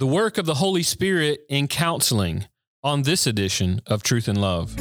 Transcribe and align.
the 0.00 0.06
work 0.06 0.38
of 0.38 0.46
the 0.46 0.54
Holy 0.54 0.82
Spirit 0.82 1.42
in 1.50 1.68
counseling 1.68 2.46
on 2.82 3.02
this 3.02 3.26
edition 3.26 3.82
of 3.86 4.02
Truth 4.02 4.28
and 4.28 4.40
Love. 4.40 4.74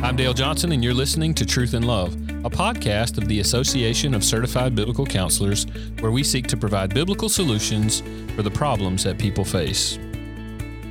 I'm 0.00 0.14
Dale 0.14 0.32
Johnson, 0.32 0.70
and 0.70 0.84
you're 0.84 0.94
listening 0.94 1.34
to 1.34 1.44
Truth 1.44 1.74
and 1.74 1.84
Love, 1.84 2.12
a 2.44 2.50
podcast 2.50 3.18
of 3.18 3.26
the 3.26 3.40
Association 3.40 4.14
of 4.14 4.22
Certified 4.22 4.76
Biblical 4.76 5.04
Counselors, 5.04 5.66
where 5.98 6.12
we 6.12 6.22
seek 6.22 6.46
to 6.46 6.56
provide 6.56 6.94
biblical 6.94 7.28
solutions 7.28 8.04
for 8.36 8.44
the 8.44 8.50
problems 8.52 9.02
that 9.02 9.18
people 9.18 9.44
face. 9.44 9.98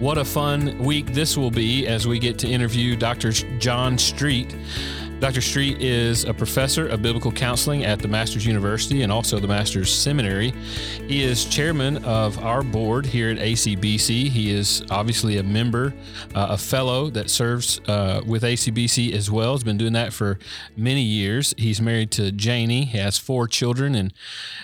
What 0.02 0.18
a 0.18 0.26
fun 0.26 0.78
week 0.80 1.14
this 1.14 1.38
will 1.38 1.52
be 1.52 1.88
as 1.88 2.08
we 2.08 2.20
get 2.20 2.38
to 2.40 2.50
interview 2.50 2.96
Dr. 2.98 3.32
John 3.32 3.98
Street. 3.98 4.54
Dr. 5.22 5.42
Street 5.42 5.80
is 5.84 6.24
a 6.24 6.34
professor 6.34 6.88
of 6.88 7.04
biblical 7.04 7.32
counseling 7.32 7.86
at 7.86 8.00
the 8.00 8.08
Masters 8.08 8.44
University 8.44 9.04
and 9.04 9.12
also 9.12 9.38
the 9.38 9.48
Masters 9.48 9.94
Seminary. 9.94 10.50
He 11.08 11.22
is 11.22 11.46
chairman 11.46 12.04
of 12.04 12.44
our 12.44 12.64
board 12.64 13.06
here 13.06 13.30
at 13.30 13.38
ACBC. 13.38 14.30
He 14.30 14.50
is 14.50 14.84
obviously 14.90 15.38
a 15.38 15.44
member, 15.44 15.94
uh, 16.34 16.48
a 16.50 16.58
fellow 16.58 17.12
that 17.12 17.30
serves 17.30 17.80
uh, 17.88 18.22
with 18.26 18.42
ACBC 18.42 19.14
as 19.14 19.30
well. 19.30 19.52
Has 19.52 19.64
been 19.64 19.78
doing 19.78 19.94
that 19.94 20.12
for 20.12 20.40
many 20.76 21.04
years. 21.04 21.54
He's 21.56 21.80
married 21.80 22.10
to 22.14 22.32
Janie. 22.32 22.86
He 22.86 22.98
has 22.98 23.20
four 23.20 23.48
children 23.48 23.94
and 23.94 24.12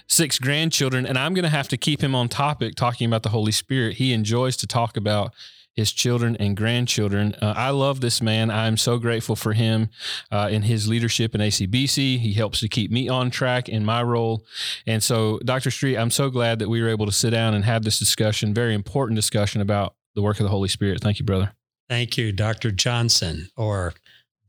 six 0.08 0.39
grandchildren. 0.39 1.05
And 1.05 1.20
I'm 1.20 1.36
going 1.36 1.44
to 1.44 1.50
have 1.50 1.67
to 1.67 1.78
keep 1.78 2.02
him 2.02 2.16
on 2.16 2.30
topic 2.30 2.73
talking 2.73 3.05
about 3.05 3.22
the 3.22 3.30
Holy 3.30 3.52
Spirit. 3.52 3.98
He 3.98 4.12
enjoys 4.12 4.58
to 4.58 4.66
talk 4.66 4.98
about 4.98 5.36
his 5.77 5.94
children 5.94 6.36
and 6.38 6.58
grandchildren. 6.58 7.36
Uh, 7.40 7.54
I 7.55 7.70
love 7.70 8.02
this 8.02 8.20
man. 8.20 8.49
I'm 8.49 8.76
so 8.77 8.98
grateful 8.98 9.36
for 9.36 9.54
him 9.54 9.90
uh, 10.31 10.50
in 10.52 10.63
his 10.63 10.88
leadership 10.88 11.36
in 11.36 11.40
ACBC. 11.40 12.17
He 12.17 12.34
helps 12.34 12.59
to 12.62 12.67
keep 12.67 12.91
me 12.91 13.08
on 13.08 13.30
track 13.30 13.70
in 13.70 13.86
my 13.86 14.02
role. 14.02 14.44
And 14.88 15.03
so, 15.03 15.40
Dr. 15.45 15.70
Street, 15.70 15.95
I'm 15.95 16.09
so 16.09 16.31
glad 16.31 16.58
that 16.59 16.67
we 16.67 16.81
were 16.81 16.89
able 16.89 17.05
to 17.05 17.11
sit 17.11 17.30
down 17.30 17.53
and 17.53 17.64
have 17.64 17.83
this 17.83 18.00
discussion, 18.00 18.55
very 18.55 18.73
important 18.73 19.16
discussion 19.16 19.61
about 19.61 19.94
the 20.16 20.23
work 20.23 20.39
of 20.39 20.45
the 20.45 20.50
Holy 20.50 20.67
Spirit. 20.67 21.00
Thank 21.00 21.20
you, 21.20 21.25
brother. 21.25 21.53
Thank 21.88 22.17
you, 22.17 22.31
Dr. 22.31 22.72
Johnson, 22.72 23.50
or 23.55 23.94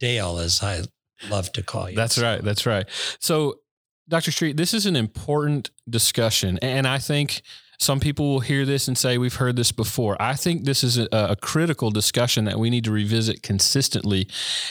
Dale, 0.00 0.38
as 0.38 0.62
I 0.62 0.82
love 1.28 1.52
to 1.52 1.62
call 1.62 1.90
you. 1.90 1.96
That's 1.96 2.18
right. 2.18 2.42
That's 2.42 2.64
right. 2.64 2.86
So, 3.20 3.60
Dr. 4.08 4.30
Street, 4.30 4.56
this 4.56 4.72
is 4.72 4.86
an 4.86 4.96
important 4.96 5.70
discussion. 5.88 6.58
And 6.62 6.86
I 6.86 6.98
think 6.98 7.42
some 7.78 8.00
people 8.00 8.28
will 8.28 8.40
hear 8.40 8.66
this 8.66 8.88
and 8.88 8.98
say, 8.98 9.18
We've 9.18 9.34
heard 9.34 9.56
this 9.56 9.70
before. 9.70 10.20
I 10.20 10.34
think 10.34 10.64
this 10.64 10.82
is 10.82 10.98
a, 10.98 11.08
a, 11.12 11.36
critical 11.36 11.90
discussion 11.90 12.44
that 12.46 12.58
we 12.58 12.70
need 12.70 12.84
to 12.84 12.90
revisit 12.90 13.42
consistently. 13.42 14.28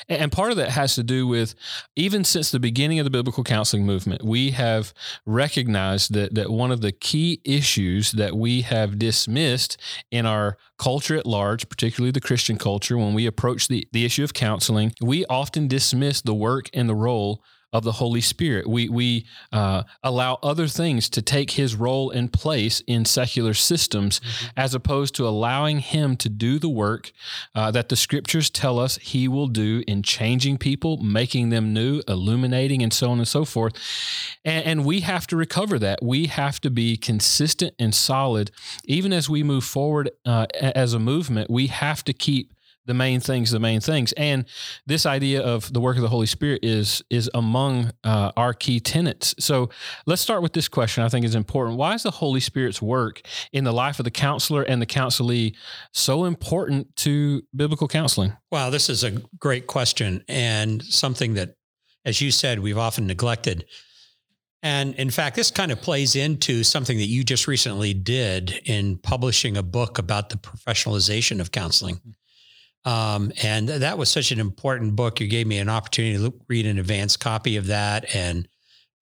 And 0.09 0.31
part 0.31 0.51
of 0.51 0.57
that 0.57 0.71
has 0.71 0.95
to 0.95 1.03
do 1.03 1.25
with 1.25 1.55
even 1.95 2.25
since 2.25 2.51
the 2.51 2.59
beginning 2.59 2.99
of 2.99 3.05
the 3.05 3.09
biblical 3.09 3.45
counseling 3.45 3.85
movement, 3.85 4.23
we 4.23 4.51
have 4.51 4.93
recognized 5.25 6.13
that, 6.13 6.35
that 6.35 6.49
one 6.49 6.71
of 6.71 6.81
the 6.81 6.91
key 6.91 7.39
issues 7.45 8.11
that 8.11 8.35
we 8.35 8.61
have 8.61 8.99
dismissed 8.99 9.77
in 10.11 10.25
our 10.25 10.57
culture 10.77 11.15
at 11.15 11.25
large, 11.25 11.69
particularly 11.69 12.11
the 12.11 12.21
Christian 12.21 12.57
culture, 12.57 12.97
when 12.97 13.13
we 13.13 13.25
approach 13.25 13.69
the, 13.69 13.87
the 13.93 14.03
issue 14.03 14.23
of 14.23 14.33
counseling, 14.33 14.93
we 15.01 15.25
often 15.25 15.67
dismiss 15.67 16.21
the 16.21 16.33
work 16.33 16.69
and 16.73 16.89
the 16.89 16.95
role 16.95 17.41
of 17.77 17.83
the 17.83 17.93
Holy 17.93 18.21
Spirit. 18.21 18.67
We 18.67 18.89
we 18.89 19.25
uh, 19.53 19.83
allow 20.03 20.39
other 20.41 20.67
things 20.67 21.09
to 21.09 21.21
take 21.21 21.51
His 21.51 21.75
role 21.75 22.09
and 22.09 22.33
place 22.33 22.81
in 22.87 23.05
secular 23.05 23.53
systems, 23.53 24.19
mm-hmm. 24.19 24.47
as 24.57 24.73
opposed 24.73 25.13
to 25.15 25.27
allowing 25.27 25.79
Him 25.79 26.17
to 26.17 26.29
do 26.29 26.57
the 26.57 26.69
work 26.69 27.11
uh, 27.53 27.69
that 27.71 27.89
the 27.89 27.95
Scriptures 27.95 28.49
tell 28.49 28.79
us 28.79 28.97
He 28.97 29.27
will 29.27 29.47
do 29.47 29.83
in 29.87 30.01
changing 30.01 30.57
people, 30.57 30.97
making 30.97 31.49
them 31.49 31.71
new, 31.71 32.01
illuminating, 32.07 32.81
and 32.81 32.91
so 32.91 33.11
on 33.11 33.19
and 33.19 33.27
so 33.27 33.45
forth. 33.45 33.73
And, 34.43 34.65
and 34.65 34.85
we 34.85 35.01
have 35.01 35.27
to 35.27 35.37
recover 35.37 35.77
that. 35.79 35.99
We 36.01 36.25
have 36.27 36.59
to 36.61 36.71
be 36.71 36.97
consistent 36.97 37.75
and 37.77 37.93
solid, 37.93 38.49
even 38.85 39.13
as 39.13 39.29
we 39.29 39.43
move 39.43 39.63
forward 39.63 40.09
uh, 40.25 40.47
as 40.59 40.93
a 40.93 40.99
movement. 40.99 41.51
We 41.51 41.67
have 41.67 42.03
to 42.05 42.13
keep 42.13 42.53
the 42.87 42.93
main 42.93 43.19
things, 43.19 43.51
the 43.51 43.59
main 43.59 43.79
things. 43.79 44.13
And 44.13 44.45
this 44.85 45.05
idea 45.05 45.41
of 45.41 45.71
the 45.71 45.79
work 45.79 45.97
of 45.97 46.01
the 46.01 46.09
Holy 46.09 46.25
Spirit 46.25 46.61
is 46.63 47.03
is 47.09 47.29
among 47.33 47.91
uh, 48.03 48.31
our 48.35 48.53
key 48.53 48.79
tenets. 48.79 49.35
So 49.39 49.69
let's 50.05 50.21
start 50.21 50.41
with 50.41 50.53
this 50.53 50.67
question. 50.67 51.03
I 51.03 51.09
think 51.09 51.25
is 51.25 51.35
important. 51.35 51.77
Why 51.77 51.93
is 51.93 52.03
the 52.03 52.11
Holy 52.11 52.39
Spirit's 52.39 52.81
work 52.81 53.21
in 53.51 53.63
the 53.63 53.73
life 53.73 53.99
of 53.99 54.05
the 54.05 54.11
counselor 54.11 54.63
and 54.63 54.81
the 54.81 54.85
counselee 54.85 55.55
so 55.93 56.25
important 56.25 56.95
to 56.97 57.43
biblical 57.55 57.87
counseling? 57.87 58.35
Wow, 58.51 58.69
this 58.69 58.89
is 58.89 59.03
a 59.03 59.11
great 59.39 59.67
question 59.67 60.23
and 60.27 60.83
something 60.83 61.35
that, 61.35 61.55
as 62.05 62.21
you 62.21 62.31
said, 62.31 62.59
we've 62.59 62.77
often 62.77 63.05
neglected. 63.05 63.65
And 64.63 64.95
in 64.95 65.11
fact, 65.11 65.35
this 65.35 65.51
kind 65.51 65.71
of 65.71 65.81
plays 65.81 66.15
into 66.15 66.63
something 66.63 66.97
that 66.97 67.05
you 67.05 67.23
just 67.23 67.47
recently 67.47 67.93
did 67.93 68.59
in 68.65 68.97
publishing 68.97 69.55
a 69.55 69.63
book 69.63 69.99
about 69.99 70.29
the 70.29 70.37
professionalization 70.37 71.39
of 71.39 71.51
counseling. 71.51 72.01
Um, 72.87 73.33
and 73.43 73.67
that 73.67 73.97
was 73.97 74.09
such 74.09 74.31
an 74.31 74.39
important 74.39 74.95
book. 74.95 75.19
You 75.19 75.27
gave 75.27 75.45
me 75.45 75.57
an 75.57 75.67
opportunity 75.67 76.17
to 76.23 76.33
read 76.47 76.65
an 76.65 76.79
advanced 76.79 77.19
copy 77.19 77.57
of 77.57 77.67
that 77.67 78.15
and 78.15 78.47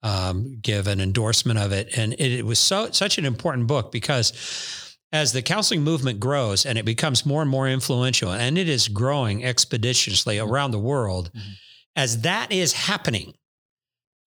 um, 0.02 0.58
give 0.60 0.88
an 0.88 1.00
endorsement 1.00 1.60
of 1.60 1.72
it. 1.72 1.96
And 1.96 2.14
it, 2.14 2.32
it 2.40 2.46
was 2.46 2.58
so 2.58 2.90
such 2.90 3.20
an 3.20 3.26
important 3.26 3.68
book 3.68 3.92
because 3.92 4.98
as 5.12 5.34
the 5.34 5.44
counseling 5.44 5.84
movement 5.84 6.20
grows 6.20 6.66
and 6.66 6.80
it 6.80 6.86
becomes 6.86 7.28
more 7.28 7.44
and 7.44 7.52
more 7.52 7.70
influential, 7.70 8.32
and 8.32 8.58
it 8.58 8.68
is 8.68 8.88
growing 8.88 9.46
expeditiously 9.46 10.38
mm-hmm. 10.38 10.52
around 10.52 10.72
the 10.72 10.80
world, 10.80 11.30
mm-hmm. 11.30 11.52
as 11.96 12.22
that 12.22 12.52
is 12.52 12.74
happening, 12.74 13.36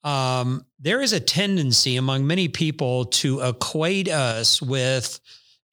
um, 0.05 0.65
there 0.79 1.01
is 1.01 1.13
a 1.13 1.19
tendency 1.19 1.97
among 1.97 2.29
many 2.29 2.47
people 2.47 3.07
to 3.07 3.41
equate 3.41 4.09
us 4.09 4.63
with 4.63 5.19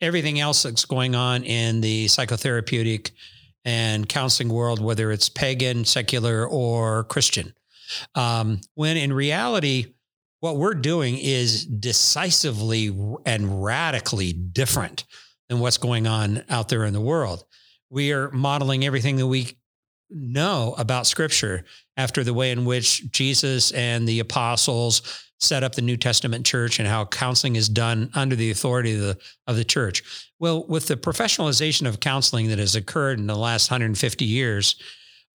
everything 0.02 0.40
else 0.40 0.64
that's 0.64 0.86
going 0.86 1.14
on 1.14 1.44
in 1.44 1.82
the 1.82 2.08
psychotherapeutic 2.08 3.12
and 3.66 4.08
counseling 4.08 4.50
world, 4.50 4.80
whether 4.80 5.12
it's 5.12 5.28
pagan, 5.28 5.84
secular, 5.84 6.48
or 6.48 7.04
Christian. 7.06 7.54
Um, 8.14 8.62
when 8.76 8.96
in 8.96 9.12
reality, 9.12 9.94
what 10.40 10.58
we're 10.58 10.76
doing 10.76 11.18
is 11.18 11.66
decisively 11.66 12.96
and 13.26 13.64
radically 13.64 14.32
different 14.32 15.06
than 15.50 15.60
what's 15.60 15.78
going 15.78 16.08
on 16.08 16.44
out 16.50 16.70
there 16.70 16.86
in 16.86 16.94
the 16.94 17.02
world. 17.02 17.44
We 17.90 18.14
are 18.14 18.30
modeling 18.32 18.86
everything 18.86 19.16
that 19.18 19.28
we 19.28 19.58
know 20.10 20.76
about 20.78 21.08
scripture 21.08 21.66
after 21.98 22.24
the 22.24 22.34
way 22.34 22.52
in 22.52 22.66
which 22.66 23.10
Jesus 23.12 23.72
and 23.72 24.08
the 24.08 24.20
apostles 24.20 25.25
set 25.40 25.64
up 25.64 25.76
the 25.76 25.82
New 25.82 25.98
Testament 25.98 26.46
church 26.46 26.80
and 26.80 26.88
how 26.88 27.06
counseling 27.06 27.56
is 27.56 27.68
done 27.68 28.10
under 28.14 28.36
the 28.36 28.52
authority 28.52 28.94
of 28.94 29.02
the, 29.02 29.18
of 29.48 29.56
the 29.56 29.66
church. 29.66 30.30
Well, 30.40 30.66
with 30.68 30.88
the 30.88 30.96
professionalization 30.96 31.88
of 31.88 32.00
counseling 32.00 32.48
that 32.50 32.60
has 32.60 32.76
occurred 32.76 33.20
in 33.20 33.28
the 33.28 33.36
last 33.36 33.70
150 33.70 34.26
years, 34.26 34.76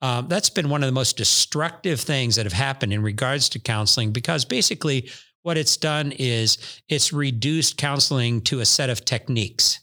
um, 0.03 0.29
that's 0.29 0.51
been 0.51 0.71
one 0.71 0.83
of 0.83 0.89
the 0.89 0.93
most 0.93 1.17
destructive 1.17 2.01
things 2.01 2.37
that 2.37 2.47
have 2.47 2.55
happened 2.55 2.93
in 2.93 3.03
regards 3.03 3.49
to 3.51 3.59
counseling 3.59 4.13
because 4.13 4.45
basically 4.45 5.11
what 5.43 5.59
it's 5.59 5.77
done 5.77 6.13
is 6.13 6.81
it's 6.89 7.13
reduced 7.13 7.77
counseling 7.77 8.41
to 8.43 8.61
a 8.61 8.67
set 8.67 8.91
of 8.91 9.05
techniques 9.05 9.81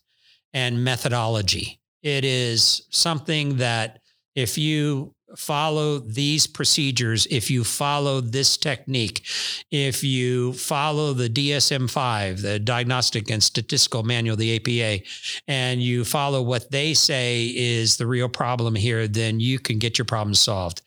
and 0.54 0.84
methodology. 0.84 1.80
It 2.02 2.26
is 2.26 2.84
something 2.90 3.58
that 3.58 4.00
if 4.36 4.58
you 4.58 5.14
follow 5.36 6.00
these 6.00 6.48
procedures, 6.48 7.28
if 7.30 7.52
you 7.52 7.64
follow 7.64 8.22
this 8.22 8.56
technique, 8.56 9.26
if 9.72 10.04
you 10.04 10.54
follow 10.54 11.14
the 11.14 11.30
DSM 11.30 11.90
5, 11.90 12.42
the 12.42 12.60
Diagnostic 12.60 13.30
and 13.30 13.44
Statistical 13.44 14.04
Manual, 14.04 14.38
the 14.38 14.56
APA, 14.56 15.04
and 15.48 15.82
you 15.82 16.06
follow 16.06 16.42
what 16.42 16.72
they 16.72 16.94
say 16.94 17.52
is 17.56 17.98
the 17.98 18.08
real 18.08 18.30
problem 18.30 18.76
here, 18.76 19.08
then 19.08 19.40
you 19.40 19.60
can 19.60 19.80
get 19.80 19.98
your 19.98 20.06
problem 20.06 20.34
solved. 20.34 20.82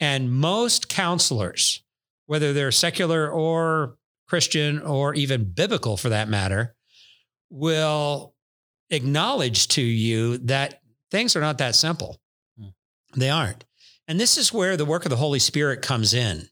And 0.00 0.32
most 0.32 0.88
counselors, 0.88 1.82
whether 2.26 2.52
they're 2.52 2.72
secular 2.72 3.30
or 3.30 3.96
Christian 4.28 4.80
or 4.80 5.14
even 5.14 5.44
biblical 5.44 5.96
for 5.96 6.08
that 6.08 6.28
matter, 6.28 6.74
will 7.50 8.34
acknowledge 8.90 9.68
to 9.68 9.82
you 9.82 10.38
that 10.38 10.80
things 11.10 11.36
are 11.36 11.40
not 11.40 11.58
that 11.58 11.74
simple. 11.74 12.20
Hmm. 12.58 12.68
They 13.14 13.30
aren't. 13.30 13.64
And 14.06 14.20
this 14.20 14.36
is 14.36 14.52
where 14.52 14.76
the 14.76 14.84
work 14.84 15.04
of 15.04 15.10
the 15.10 15.16
Holy 15.16 15.38
Spirit 15.38 15.82
comes 15.82 16.14
in. 16.14 16.48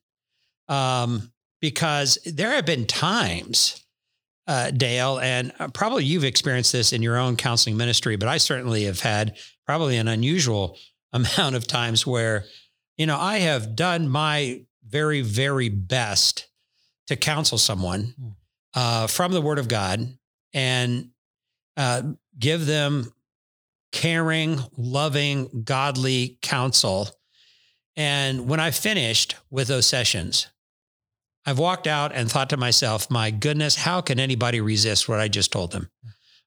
Um, 0.69 1.33
because 1.61 2.19
there 2.27 2.51
have 2.51 2.67
been 2.67 2.87
times, 2.87 3.85
uh, 4.47 4.71
Dale, 4.73 5.19
and 5.21 5.53
uh, 5.59 5.69
probably 5.69 6.05
you've 6.05 6.25
experienced 6.25 6.73
this 6.73 6.93
in 6.93 7.03
your 7.03 7.17
own 7.17 7.37
counseling 7.37 7.77
ministry, 7.77 8.17
but 8.17 8.29
I 8.29 8.39
certainly 8.39 8.85
have 8.85 9.01
had 9.01 9.37
probably 9.65 9.97
an 9.97 10.09
unusual 10.09 10.77
amount 11.13 11.55
of 11.55 11.67
times 11.67 12.07
where, 12.07 12.45
you 12.97 13.07
know, 13.07 13.19
I 13.19 13.39
have 13.39 13.77
done 13.77 14.09
my 14.09 14.63
very, 14.87 15.21
very 15.21 15.69
best 15.69 16.49
to 17.07 17.17
counsel 17.17 17.59
someone 17.59 18.15
hmm. 18.19 18.29
uh, 18.75 19.07
from 19.07 19.33
the 19.33 19.41
Word 19.41 19.59
of 19.59 19.69
God 19.69 20.19
and 20.53 21.11
uh, 21.77 22.03
give 22.39 22.67
them 22.67 23.13
caring, 23.93 24.59
loving, 24.77 25.63
godly 25.65 26.39
counsel 26.43 27.09
and 27.97 28.49
when 28.49 28.61
I 28.61 28.71
finished 28.71 29.37
with 29.51 29.69
those 29.69 29.87
sessions, 29.87 30.49
I've 31.45 31.59
walked 31.59 31.87
out 31.87 32.13
and 32.15 32.31
thought 32.31 32.51
to 32.51 32.57
myself, 32.57 33.11
my 33.11 33.31
goodness, 33.31 33.75
how 33.75 34.01
can 34.01 34.21
anybody 34.21 34.61
resist 34.61 35.09
what 35.09 35.21
I 35.21 35.29
just 35.29 35.53
told 35.53 35.73
them? 35.73 35.91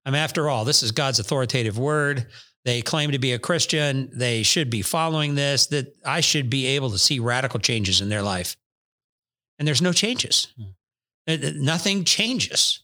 I 0.06 0.12
mean, 0.12 0.21
after 0.21 0.50
all, 0.50 0.65
this 0.65 0.83
is 0.83 0.92
God's 0.92 1.19
authoritative 1.19 1.77
word. 1.77 2.27
They 2.63 2.81
claim 2.81 3.12
to 3.12 3.19
be 3.19 3.33
a 3.33 3.39
Christian. 3.39 4.09
They 4.13 4.44
should 4.44 4.69
be 4.69 4.81
following 4.81 5.36
this, 5.36 5.68
that 5.68 5.95
I 6.06 6.21
should 6.21 6.50
be 6.50 6.65
able 6.68 6.92
to 6.92 6.97
see 6.97 7.19
radical 7.19 7.59
changes 7.59 8.01
in 8.01 8.09
their 8.09 8.21
life. 8.21 8.56
And 9.59 9.68
there's 9.68 9.81
no 9.81 9.94
changes. 9.94 10.47
Hmm. 10.57 11.63
Nothing 11.63 12.03
changes. 12.03 12.81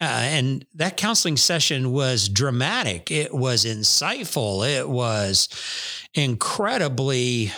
Uh, 0.00 0.04
and 0.04 0.66
that 0.74 0.96
counseling 0.96 1.36
session 1.36 1.92
was 1.92 2.28
dramatic. 2.28 3.10
It 3.10 3.32
was 3.32 3.64
insightful. 3.64 4.68
It 4.68 4.88
was 4.88 5.48
incredibly 6.14 7.52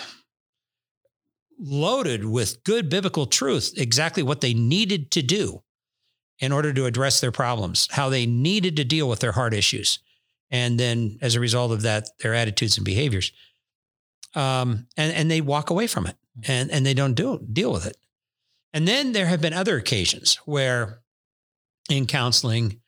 loaded 1.58 2.24
with 2.24 2.62
good 2.64 2.88
biblical 2.88 3.26
truth, 3.26 3.72
exactly 3.76 4.22
what 4.22 4.40
they 4.40 4.54
needed 4.54 5.10
to 5.12 5.22
do 5.22 5.62
in 6.38 6.52
order 6.52 6.72
to 6.72 6.86
address 6.86 7.20
their 7.20 7.32
problems, 7.32 7.88
how 7.90 8.08
they 8.08 8.26
needed 8.26 8.76
to 8.76 8.84
deal 8.84 9.08
with 9.08 9.20
their 9.20 9.32
heart 9.32 9.52
issues. 9.52 9.98
And 10.50 10.78
then 10.78 11.18
as 11.20 11.34
a 11.34 11.40
result 11.40 11.72
of 11.72 11.82
that, 11.82 12.08
their 12.20 12.34
attitudes 12.34 12.78
and 12.78 12.84
behaviors. 12.84 13.32
Um, 14.34 14.86
and, 14.96 15.12
and 15.12 15.30
they 15.30 15.40
walk 15.40 15.70
away 15.70 15.86
from 15.86 16.06
it 16.06 16.16
and, 16.46 16.70
and 16.70 16.86
they 16.86 16.94
don't 16.94 17.14
do, 17.14 17.44
deal 17.52 17.72
with 17.72 17.86
it. 17.86 17.96
And 18.72 18.86
then 18.86 19.12
there 19.12 19.26
have 19.26 19.40
been 19.40 19.54
other 19.54 19.76
occasions 19.76 20.36
where 20.44 21.00
in 21.90 22.06
counseling, 22.06 22.80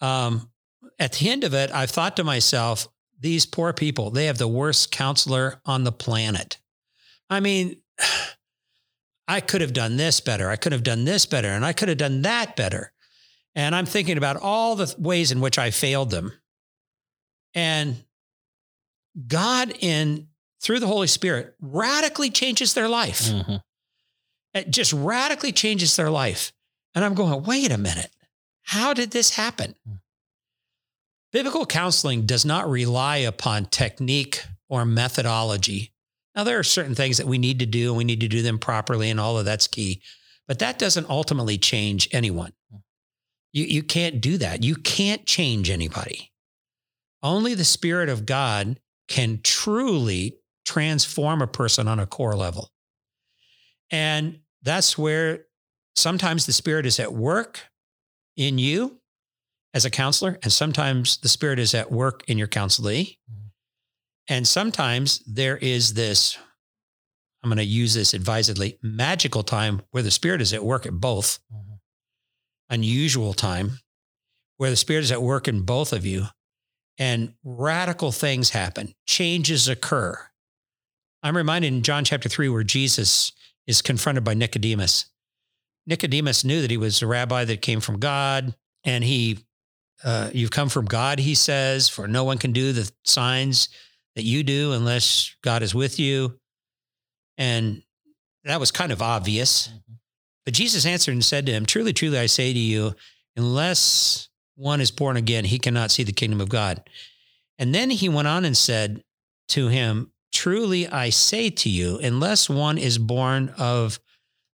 um, 0.00 0.50
at 0.98 1.12
the 1.12 1.30
end 1.30 1.44
of 1.44 1.54
it, 1.54 1.70
I've 1.70 1.90
thought 1.90 2.16
to 2.16 2.24
myself, 2.24 2.88
these 3.18 3.46
poor 3.46 3.72
people, 3.72 4.10
they 4.10 4.26
have 4.26 4.38
the 4.38 4.48
worst 4.48 4.90
counselor 4.90 5.60
on 5.64 5.84
the 5.84 5.92
planet. 5.92 6.58
I 7.30 7.38
mean, 7.38 7.76
I 9.28 9.40
could 9.40 9.60
have 9.60 9.72
done 9.72 9.96
this 9.96 10.20
better. 10.20 10.50
I 10.50 10.56
could 10.56 10.72
have 10.72 10.82
done 10.82 11.04
this 11.04 11.26
better. 11.26 11.48
And 11.48 11.64
I 11.64 11.72
could 11.72 11.88
have 11.88 11.98
done 11.98 12.22
that 12.22 12.56
better. 12.56 12.92
And 13.54 13.74
I'm 13.74 13.86
thinking 13.86 14.18
about 14.18 14.36
all 14.36 14.76
the 14.76 14.94
ways 14.98 15.32
in 15.32 15.40
which 15.40 15.58
I 15.58 15.70
failed 15.70 16.10
them. 16.10 16.32
And 17.54 18.04
God, 19.26 19.74
in 19.80 20.28
through 20.60 20.80
the 20.80 20.86
Holy 20.86 21.06
Spirit, 21.06 21.54
radically 21.60 22.30
changes 22.30 22.74
their 22.74 22.88
life. 22.88 23.22
Mm-hmm. 23.22 23.56
It 24.54 24.70
just 24.70 24.92
radically 24.92 25.52
changes 25.52 25.96
their 25.96 26.10
life. 26.10 26.52
And 26.94 27.04
I'm 27.04 27.14
going, 27.14 27.42
wait 27.44 27.72
a 27.72 27.78
minute. 27.78 28.10
How 28.64 28.94
did 28.94 29.10
this 29.10 29.34
happen? 29.34 29.74
Hmm. 29.86 29.96
Biblical 31.32 31.64
counseling 31.64 32.26
does 32.26 32.44
not 32.44 32.68
rely 32.68 33.16
upon 33.16 33.64
technique 33.66 34.44
or 34.68 34.84
methodology. 34.84 35.91
Now, 36.34 36.44
there 36.44 36.58
are 36.58 36.64
certain 36.64 36.94
things 36.94 37.18
that 37.18 37.26
we 37.26 37.38
need 37.38 37.58
to 37.58 37.66
do 37.66 37.88
and 37.88 37.98
we 37.98 38.04
need 38.04 38.20
to 38.20 38.28
do 38.28 38.42
them 38.42 38.58
properly, 38.58 39.10
and 39.10 39.20
all 39.20 39.38
of 39.38 39.44
that's 39.44 39.66
key. 39.66 40.02
But 40.48 40.58
that 40.60 40.78
doesn't 40.78 41.08
ultimately 41.08 41.58
change 41.58 42.08
anyone. 42.12 42.52
You, 43.52 43.64
you 43.64 43.82
can't 43.82 44.20
do 44.20 44.38
that. 44.38 44.62
You 44.62 44.76
can't 44.76 45.26
change 45.26 45.70
anybody. 45.70 46.32
Only 47.22 47.54
the 47.54 47.64
Spirit 47.64 48.08
of 48.08 48.26
God 48.26 48.80
can 49.08 49.40
truly 49.42 50.38
transform 50.64 51.42
a 51.42 51.46
person 51.46 51.86
on 51.86 52.00
a 52.00 52.06
core 52.06 52.34
level. 52.34 52.70
And 53.90 54.40
that's 54.62 54.96
where 54.96 55.44
sometimes 55.94 56.46
the 56.46 56.52
Spirit 56.52 56.86
is 56.86 56.98
at 56.98 57.12
work 57.12 57.60
in 58.36 58.58
you 58.58 59.00
as 59.74 59.84
a 59.84 59.90
counselor, 59.90 60.38
and 60.42 60.52
sometimes 60.52 61.18
the 61.18 61.28
Spirit 61.28 61.58
is 61.58 61.74
at 61.74 61.92
work 61.92 62.24
in 62.26 62.38
your 62.38 62.48
counselee. 62.48 63.18
Mm-hmm. 63.30 63.41
And 64.32 64.48
sometimes 64.48 65.22
there 65.26 65.58
is 65.58 65.92
this, 65.92 66.38
I'm 67.44 67.50
going 67.50 67.58
to 67.58 67.64
use 67.64 67.92
this 67.92 68.14
advisedly, 68.14 68.78
magical 68.80 69.42
time 69.42 69.82
where 69.90 70.02
the 70.02 70.10
Spirit 70.10 70.40
is 70.40 70.54
at 70.54 70.64
work 70.64 70.86
at 70.86 70.94
both, 70.94 71.38
mm-hmm. 71.52 71.74
unusual 72.70 73.34
time 73.34 73.80
where 74.56 74.70
the 74.70 74.76
Spirit 74.76 75.04
is 75.04 75.12
at 75.12 75.20
work 75.20 75.48
in 75.48 75.66
both 75.66 75.92
of 75.92 76.06
you, 76.06 76.28
and 76.96 77.34
radical 77.44 78.10
things 78.10 78.48
happen, 78.48 78.94
changes 79.04 79.68
occur. 79.68 80.18
I'm 81.22 81.36
reminded 81.36 81.68
in 81.68 81.82
John 81.82 82.02
chapter 82.02 82.30
3 82.30 82.48
where 82.48 82.64
Jesus 82.64 83.32
is 83.66 83.82
confronted 83.82 84.24
by 84.24 84.32
Nicodemus 84.32 85.10
Nicodemus 85.86 86.42
knew 86.42 86.62
that 86.62 86.70
he 86.70 86.78
was 86.78 87.02
a 87.02 87.06
rabbi 87.06 87.44
that 87.44 87.60
came 87.60 87.80
from 87.80 87.98
God, 87.98 88.54
and 88.82 89.04
he, 89.04 89.40
uh, 90.02 90.30
you've 90.32 90.52
come 90.52 90.70
from 90.70 90.86
God, 90.86 91.18
he 91.18 91.34
says, 91.34 91.90
for 91.90 92.08
no 92.08 92.24
one 92.24 92.38
can 92.38 92.52
do 92.52 92.72
the 92.72 92.90
signs 93.04 93.68
that 94.16 94.24
you 94.24 94.42
do 94.42 94.72
unless 94.72 95.34
God 95.42 95.62
is 95.62 95.74
with 95.74 95.98
you. 95.98 96.38
And 97.38 97.82
that 98.44 98.60
was 98.60 98.70
kind 98.70 98.92
of 98.92 99.02
obvious. 99.02 99.68
Mm-hmm. 99.68 99.92
But 100.44 100.54
Jesus 100.54 100.86
answered 100.86 101.12
and 101.12 101.24
said 101.24 101.46
to 101.46 101.52
him, 101.52 101.66
Truly, 101.66 101.92
truly, 101.92 102.18
I 102.18 102.26
say 102.26 102.52
to 102.52 102.58
you, 102.58 102.94
unless 103.36 104.28
one 104.56 104.80
is 104.80 104.90
born 104.90 105.16
again, 105.16 105.44
he 105.44 105.58
cannot 105.58 105.90
see 105.90 106.02
the 106.02 106.12
kingdom 106.12 106.40
of 106.40 106.48
God. 106.48 106.82
And 107.58 107.74
then 107.74 107.90
he 107.90 108.08
went 108.08 108.28
on 108.28 108.44
and 108.44 108.56
said 108.56 109.02
to 109.48 109.68
him, 109.68 110.12
Truly, 110.32 110.88
I 110.88 111.10
say 111.10 111.50
to 111.50 111.68
you, 111.68 111.98
unless 111.98 112.48
one 112.48 112.78
is 112.78 112.98
born 112.98 113.54
of 113.58 114.00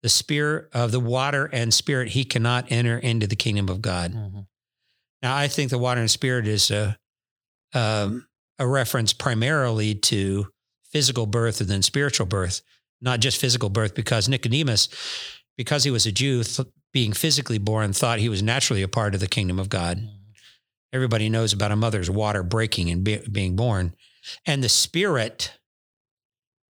the 0.03 0.09
spirit 0.09 0.69
of 0.73 0.93
the 0.93 1.01
water 1.01 1.49
and 1.53 1.73
spirit, 1.73 2.09
he 2.09 2.25
cannot 2.25 2.71
enter 2.71 2.99
into 2.99 3.27
the 3.27 3.37
kingdom 3.37 3.69
of 3.69 3.81
God. 3.81 4.13
Mm-hmm. 4.13 4.41
Now, 5.23 5.37
I 5.37 5.49
think 5.49 5.71
the 5.71 5.79
water 5.79 6.01
and 6.01 6.11
spirit 6.11 6.47
is 6.47 6.71
a 6.71 6.99
um, 7.75 8.27
a 8.59 8.67
reference 8.67 9.13
primarily 9.13 9.95
to 9.95 10.49
physical 10.85 11.27
birth 11.27 11.61
and 11.61 11.71
then 11.71 11.83
spiritual 11.83 12.27
birth, 12.27 12.63
not 13.01 13.21
just 13.21 13.41
physical 13.41 13.69
birth, 13.69 13.95
because 13.95 14.29
Nicodemus, 14.29 14.89
because 15.57 15.85
he 15.85 15.91
was 15.91 16.07
a 16.07 16.13
Jew, 16.13 16.45
th- 16.45 16.69
being 16.93 17.13
physically 17.13 17.59
born, 17.59 17.93
thought 17.93 18.19
he 18.19 18.29
was 18.29 18.43
naturally 18.43 18.83
a 18.83 18.89
part 18.89 19.15
of 19.15 19.21
the 19.21 19.27
kingdom 19.27 19.59
of 19.59 19.69
God. 19.69 20.07
Everybody 20.93 21.29
knows 21.29 21.53
about 21.53 21.73
a 21.73 21.77
mother's 21.77 22.11
water 22.11 22.43
breaking 22.43 22.91
and 22.91 23.03
be- 23.03 23.23
being 23.31 23.57
born, 23.57 23.95
and 24.47 24.63
the 24.63 24.69
spirit. 24.69 25.53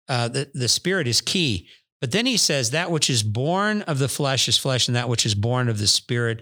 Uh, 0.08 0.28
the, 0.28 0.50
the 0.56 0.68
spirit 0.68 1.08
is 1.08 1.22
key. 1.22 1.68
But 2.02 2.12
then 2.12 2.26
he 2.26 2.36
says, 2.36 2.72
that 2.72 2.90
which 2.90 3.12
is 3.12 3.22
born 3.22 3.84
of 3.84 4.00
the 4.00 4.08
flesh 4.08 4.48
is 4.48 4.58
flesh, 4.58 4.88
and 4.88 4.96
that 4.96 5.08
which 5.08 5.24
is 5.24 5.36
born 5.36 5.70
of 5.70 5.78
the 5.78 5.86
spirit 5.86 6.42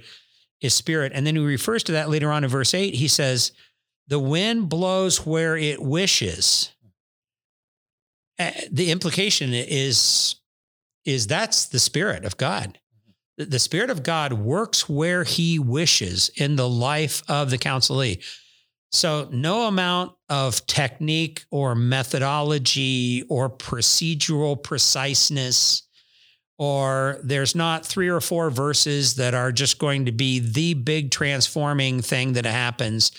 is 0.61 0.73
spirit. 0.73 1.11
And 1.13 1.27
then 1.27 1.35
he 1.35 1.43
refers 1.43 1.83
to 1.83 1.91
that 1.91 2.07
later 2.07 2.31
on 2.31 2.45
in 2.45 2.49
verse 2.49 2.73
eight. 2.73 2.95
He 2.95 3.09
says, 3.09 3.51
the 4.07 4.19
wind 4.19 4.69
blows 4.69 5.25
where 5.25 5.57
it 5.57 5.81
wishes. 5.81 6.71
Uh, 8.39 8.51
the 8.71 8.91
implication 8.91 9.53
is, 9.53 10.35
is 11.05 11.27
that's 11.27 11.67
the 11.67 11.79
spirit 11.79 12.23
of 12.23 12.37
God. 12.37 12.79
The 13.37 13.59
spirit 13.59 13.89
of 13.89 14.03
God 14.03 14.33
works 14.33 14.89
where 14.89 15.23
he 15.23 15.59
wishes 15.59 16.29
in 16.35 16.55
the 16.55 16.67
life 16.67 17.21
of 17.27 17.51
the 17.51 17.57
counselee. 17.57 18.23
So, 18.91 19.27
no 19.31 19.67
amount 19.67 20.13
of 20.29 20.65
technique 20.65 21.43
or 21.51 21.75
methodology 21.75 23.23
or 23.29 23.49
procedural 23.49 24.61
preciseness, 24.61 25.83
or 26.57 27.19
there's 27.21 27.53
not 27.53 27.85
three 27.85 28.07
or 28.07 28.21
four 28.21 28.49
verses 28.49 29.15
that 29.15 29.33
are 29.33 29.51
just 29.51 29.77
going 29.77 30.05
to 30.05 30.11
be 30.11 30.39
the 30.39 30.73
big 30.73 31.11
transforming 31.11 32.01
thing 32.01 32.33
that 32.33 32.45
happens. 32.45 33.11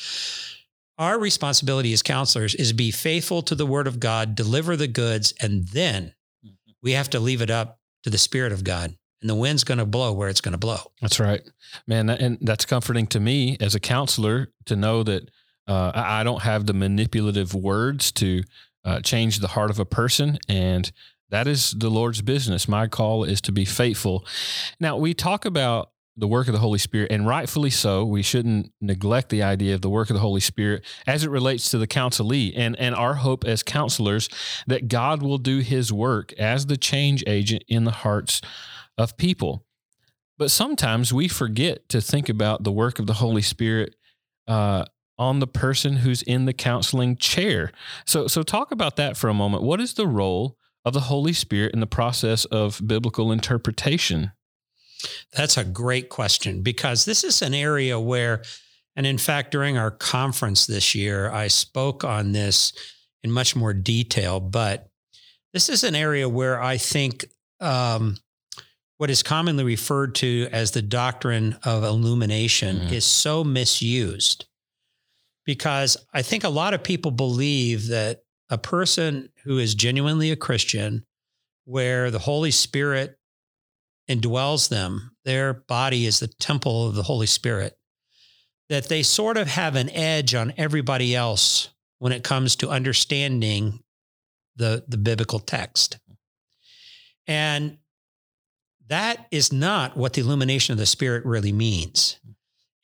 Our 0.98 1.18
responsibility 1.18 1.92
as 1.92 2.02
counselors 2.02 2.54
is 2.54 2.72
be 2.72 2.90
faithful 2.90 3.42
to 3.42 3.54
the 3.54 3.66
word 3.66 3.86
of 3.86 4.00
God, 4.00 4.34
deliver 4.34 4.76
the 4.76 4.88
goods, 4.88 5.32
and 5.40 5.68
then 5.68 6.14
mm-hmm. 6.44 6.72
we 6.82 6.92
have 6.92 7.10
to 7.10 7.20
leave 7.20 7.40
it 7.40 7.50
up 7.50 7.78
to 8.02 8.10
the 8.10 8.18
Spirit 8.18 8.52
of 8.52 8.64
God 8.64 8.96
and 9.20 9.28
the 9.28 9.34
wind's 9.34 9.64
going 9.64 9.78
to 9.78 9.86
blow 9.86 10.12
where 10.12 10.28
it's 10.28 10.40
going 10.40 10.52
to 10.52 10.58
blow. 10.58 10.78
That's 11.00 11.20
right, 11.20 11.42
man. 11.86 12.08
And 12.08 12.38
that's 12.40 12.64
comforting 12.64 13.06
to 13.08 13.20
me 13.20 13.56
as 13.60 13.74
a 13.74 13.80
counselor 13.80 14.52
to 14.66 14.76
know 14.76 15.02
that 15.02 15.30
uh, 15.66 15.92
I 15.94 16.24
don't 16.24 16.42
have 16.42 16.66
the 16.66 16.72
manipulative 16.72 17.54
words 17.54 18.12
to 18.12 18.42
uh, 18.84 19.00
change 19.00 19.40
the 19.40 19.48
heart 19.48 19.70
of 19.70 19.78
a 19.78 19.84
person. 19.84 20.38
And 20.48 20.90
that 21.30 21.46
is 21.46 21.72
the 21.72 21.90
Lord's 21.90 22.22
business. 22.22 22.68
My 22.68 22.86
call 22.86 23.24
is 23.24 23.40
to 23.42 23.52
be 23.52 23.64
faithful. 23.64 24.24
Now, 24.80 24.96
we 24.96 25.12
talk 25.14 25.44
about 25.44 25.90
the 26.18 26.28
work 26.28 26.48
of 26.48 26.52
the 26.52 26.58
Holy 26.58 26.78
Spirit, 26.78 27.12
and 27.12 27.26
rightfully 27.26 27.70
so. 27.70 28.04
We 28.04 28.22
shouldn't 28.22 28.72
neglect 28.80 29.28
the 29.28 29.42
idea 29.42 29.74
of 29.74 29.82
the 29.82 29.88
work 29.88 30.10
of 30.10 30.14
the 30.14 30.20
Holy 30.20 30.40
Spirit 30.40 30.84
as 31.06 31.24
it 31.24 31.30
relates 31.30 31.70
to 31.70 31.78
the 31.78 31.86
counselee 31.86 32.52
and, 32.56 32.76
and 32.76 32.94
our 32.94 33.14
hope 33.14 33.44
as 33.44 33.62
counselors 33.62 34.28
that 34.66 34.88
God 34.88 35.22
will 35.22 35.38
do 35.38 35.58
his 35.60 35.92
work 35.92 36.32
as 36.34 36.66
the 36.66 36.76
change 36.76 37.22
agent 37.26 37.62
in 37.68 37.84
the 37.84 37.92
hearts 37.92 38.40
of 38.98 39.16
people. 39.16 39.64
But 40.36 40.50
sometimes 40.50 41.12
we 41.12 41.28
forget 41.28 41.88
to 41.90 42.00
think 42.00 42.28
about 42.28 42.64
the 42.64 42.72
work 42.72 42.98
of 42.98 43.06
the 43.06 43.14
Holy 43.14 43.42
Spirit 43.42 43.94
uh, 44.48 44.86
on 45.18 45.38
the 45.38 45.46
person 45.46 45.96
who's 45.96 46.22
in 46.22 46.46
the 46.46 46.52
counseling 46.52 47.16
chair. 47.16 47.70
So, 48.06 48.26
so 48.26 48.42
talk 48.42 48.72
about 48.72 48.96
that 48.96 49.16
for 49.16 49.28
a 49.28 49.34
moment. 49.34 49.62
What 49.62 49.80
is 49.80 49.94
the 49.94 50.06
role 50.06 50.56
of 50.84 50.94
the 50.94 51.00
Holy 51.00 51.32
Spirit 51.32 51.74
in 51.74 51.80
the 51.80 51.86
process 51.86 52.44
of 52.46 52.80
biblical 52.84 53.30
interpretation? 53.30 54.32
That's 55.32 55.56
a 55.56 55.64
great 55.64 56.08
question 56.08 56.62
because 56.62 57.04
this 57.04 57.24
is 57.24 57.42
an 57.42 57.54
area 57.54 57.98
where, 58.00 58.42
and 58.96 59.06
in 59.06 59.18
fact, 59.18 59.50
during 59.52 59.78
our 59.78 59.90
conference 59.90 60.66
this 60.66 60.94
year, 60.94 61.30
I 61.30 61.48
spoke 61.48 62.04
on 62.04 62.32
this 62.32 62.72
in 63.22 63.30
much 63.30 63.54
more 63.56 63.72
detail, 63.72 64.40
but 64.40 64.88
this 65.52 65.68
is 65.68 65.84
an 65.84 65.94
area 65.94 66.28
where 66.28 66.60
I 66.62 66.76
think 66.76 67.24
um, 67.60 68.16
what 68.98 69.10
is 69.10 69.22
commonly 69.22 69.64
referred 69.64 70.14
to 70.16 70.48
as 70.52 70.72
the 70.72 70.82
doctrine 70.82 71.56
of 71.64 71.84
illumination 71.84 72.80
Mhm. 72.88 72.92
is 72.92 73.04
so 73.04 73.44
misused 73.44 74.46
because 75.44 75.96
I 76.12 76.22
think 76.22 76.44
a 76.44 76.48
lot 76.48 76.74
of 76.74 76.82
people 76.82 77.10
believe 77.10 77.86
that 77.88 78.22
a 78.50 78.58
person 78.58 79.30
who 79.44 79.58
is 79.58 79.74
genuinely 79.74 80.30
a 80.30 80.36
Christian, 80.36 81.04
where 81.64 82.10
the 82.10 82.18
Holy 82.20 82.50
Spirit 82.50 83.17
indwells 84.08 84.68
them, 84.68 85.12
their 85.24 85.52
body 85.52 86.06
is 86.06 86.20
the 86.20 86.28
temple 86.28 86.86
of 86.86 86.94
the 86.94 87.02
Holy 87.02 87.26
Spirit, 87.26 87.78
that 88.68 88.88
they 88.88 89.02
sort 89.02 89.36
of 89.36 89.48
have 89.48 89.76
an 89.76 89.90
edge 89.90 90.34
on 90.34 90.52
everybody 90.56 91.14
else 91.14 91.68
when 91.98 92.12
it 92.12 92.24
comes 92.24 92.56
to 92.56 92.70
understanding 92.70 93.80
the, 94.56 94.84
the 94.88 94.96
biblical 94.96 95.38
text. 95.38 95.98
And 97.26 97.78
that 98.88 99.26
is 99.30 99.52
not 99.52 99.96
what 99.96 100.14
the 100.14 100.22
illumination 100.22 100.72
of 100.72 100.78
the 100.78 100.86
Spirit 100.86 101.24
really 101.24 101.52
means. 101.52 102.18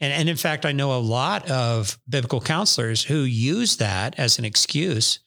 And, 0.01 0.13
and 0.13 0.29
in 0.29 0.37
fact, 0.37 0.67
I 0.67 0.73
know 0.73 0.93
a 0.93 1.01
lot 1.01 1.51
of 1.51 1.99
biblical 2.09 2.41
counselors 2.41 3.05
who 3.05 3.21
use 3.21 3.79
that 3.79 4.19
as 4.19 4.39
an 4.39 4.45
excuse 4.45 5.21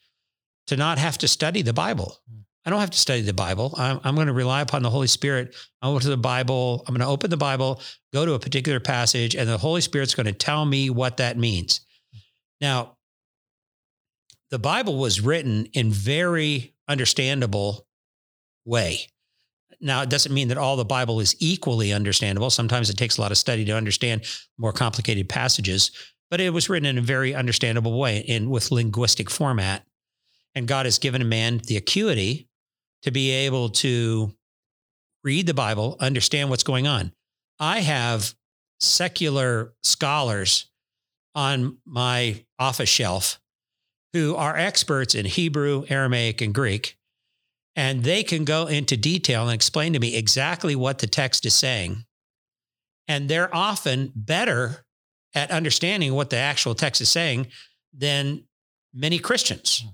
to 0.67 0.77
not 0.77 0.97
have 0.97 1.17
to 1.19 1.27
study 1.27 1.61
the 1.61 1.73
Bible. 1.73 2.17
Hmm. 2.29 2.41
I 2.67 2.69
don't 2.69 2.81
have 2.81 2.91
to 2.91 2.99
study 2.99 3.21
the 3.21 3.33
Bible. 3.33 3.73
I'm, 3.77 4.01
I'm 4.03 4.15
going 4.15 4.27
to 4.27 4.33
rely 4.33 4.59
upon 4.59 4.83
the 4.83 4.89
Holy 4.89 5.07
Spirit. 5.07 5.55
I'll 5.81 5.93
go 5.93 5.99
to 5.99 6.09
the 6.09 6.17
Bible. 6.17 6.83
I'm 6.85 6.93
going 6.93 6.99
to 6.99 7.07
open 7.09 7.29
the 7.29 7.37
Bible, 7.37 7.79
go 8.11 8.25
to 8.25 8.33
a 8.33 8.39
particular 8.39 8.81
passage, 8.81 9.35
and 9.35 9.47
the 9.47 9.57
Holy 9.57 9.79
Spirit's 9.79 10.13
going 10.13 10.25
to 10.25 10.33
tell 10.33 10.65
me 10.65 10.89
what 10.89 11.15
that 11.15 11.37
means. 11.37 11.79
Now, 12.59 12.97
the 14.51 14.59
Bible 14.59 14.97
was 14.97 15.21
written 15.21 15.67
in 15.67 15.91
very 15.91 16.75
understandable 16.89 17.87
way. 18.65 19.07
Now, 19.79 20.01
it 20.01 20.09
doesn't 20.09 20.33
mean 20.33 20.49
that 20.49 20.57
all 20.57 20.75
the 20.75 20.83
Bible 20.83 21.21
is 21.21 21.37
equally 21.39 21.93
understandable. 21.93 22.49
Sometimes 22.49 22.89
it 22.89 22.97
takes 22.97 23.17
a 23.17 23.21
lot 23.21 23.31
of 23.31 23.37
study 23.37 23.63
to 23.63 23.77
understand 23.77 24.25
more 24.57 24.73
complicated 24.73 25.29
passages, 25.29 25.91
but 26.29 26.41
it 26.41 26.49
was 26.49 26.67
written 26.67 26.85
in 26.87 26.97
a 26.97 27.01
very 27.01 27.33
understandable 27.33 27.97
way 27.97 28.25
and 28.27 28.51
with 28.51 28.71
linguistic 28.71 29.29
format. 29.29 29.85
And 30.53 30.67
God 30.67 30.85
has 30.85 30.99
given 30.99 31.21
a 31.21 31.25
man 31.25 31.59
the 31.59 31.77
acuity 31.77 32.49
to 33.07 33.11
be 33.11 33.31
able 33.31 33.69
to 33.69 34.33
read 35.23 35.47
the 35.47 35.53
Bible, 35.53 35.95
understand 36.01 36.49
what's 36.49 36.63
going 36.63 36.87
on. 36.87 37.13
I 37.57 37.79
have 37.79 38.35
secular 38.81 39.73
scholars 39.81 40.69
on 41.33 41.77
my 41.85 42.43
office 42.59 42.89
shelf 42.89 43.39
who 44.11 44.35
are 44.35 44.57
experts 44.57 45.15
in 45.15 45.25
Hebrew, 45.25 45.85
Aramaic, 45.87 46.41
and 46.41 46.53
Greek. 46.53 46.97
And 47.77 48.03
they 48.03 48.23
can 48.23 48.43
go 48.43 48.67
into 48.67 48.97
detail 48.97 49.43
and 49.43 49.53
explain 49.53 49.93
to 49.93 49.99
me 49.99 50.17
exactly 50.17 50.75
what 50.75 50.99
the 50.99 51.07
text 51.07 51.45
is 51.45 51.53
saying. 51.53 52.03
And 53.07 53.29
they're 53.29 53.55
often 53.55 54.11
better 54.15 54.85
at 55.33 55.49
understanding 55.49 56.13
what 56.13 56.29
the 56.29 56.37
actual 56.37 56.75
text 56.75 56.99
is 56.99 57.07
saying 57.07 57.47
than 57.93 58.43
many 58.93 59.17
Christians. 59.17 59.81
Mhm. 59.85 59.93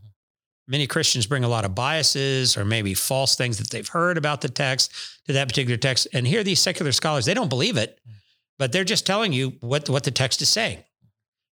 Many 0.68 0.88
Christians 0.88 1.26
bring 1.26 1.44
a 1.44 1.50
lot 1.50 1.66
of 1.66 1.76
biases 1.76 2.56
or 2.56 2.64
maybe 2.64 2.94
false 2.94 3.36
things 3.36 3.58
that 3.58 3.70
they've 3.70 3.88
heard 3.88 4.18
about 4.18 4.42
the 4.42 4.50
text 4.50 4.94
to 5.26 5.34
that 5.34 5.50
particular 5.50 5.78
text. 5.78 6.08
And 6.14 6.26
here, 6.26 6.44
these 6.44 6.62
secular 6.62 6.92
scholars, 6.92 7.26
they 7.26 7.34
don't 7.34 7.50
believe 7.50 7.76
it, 7.76 8.00
mm. 8.08 8.14
but 8.58 8.72
they're 8.72 8.84
just 8.84 9.06
telling 9.06 9.34
you 9.34 9.54
what, 9.60 9.90
what 9.90 10.04
the 10.04 10.12
text 10.12 10.42
is 10.42 10.50
saying. 10.50 10.80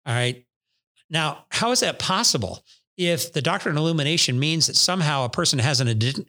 All 0.05 0.13
right. 0.13 0.45
Now, 1.09 1.45
how 1.49 1.71
is 1.71 1.79
that 1.81 1.99
possible? 1.99 2.63
If 2.97 3.31
the 3.31 3.41
doctrine 3.41 3.75
of 3.75 3.81
illumination 3.81 4.39
means 4.39 4.67
that 4.67 4.75
somehow 4.75 5.23
a 5.23 5.29
person 5.29 5.59
has 5.59 5.79
an, 5.79 5.87
addi- 5.87 6.25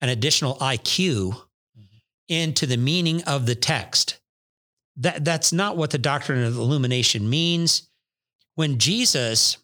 an 0.00 0.08
additional 0.08 0.56
IQ 0.56 1.30
mm-hmm. 1.30 1.82
into 2.28 2.66
the 2.66 2.76
meaning 2.76 3.22
of 3.24 3.46
the 3.46 3.54
text, 3.54 4.18
that, 4.96 5.24
that's 5.24 5.52
not 5.52 5.76
what 5.76 5.90
the 5.90 5.98
doctrine 5.98 6.42
of 6.42 6.56
illumination 6.56 7.28
means. 7.28 7.88
When 8.54 8.78
Jesus 8.78 9.58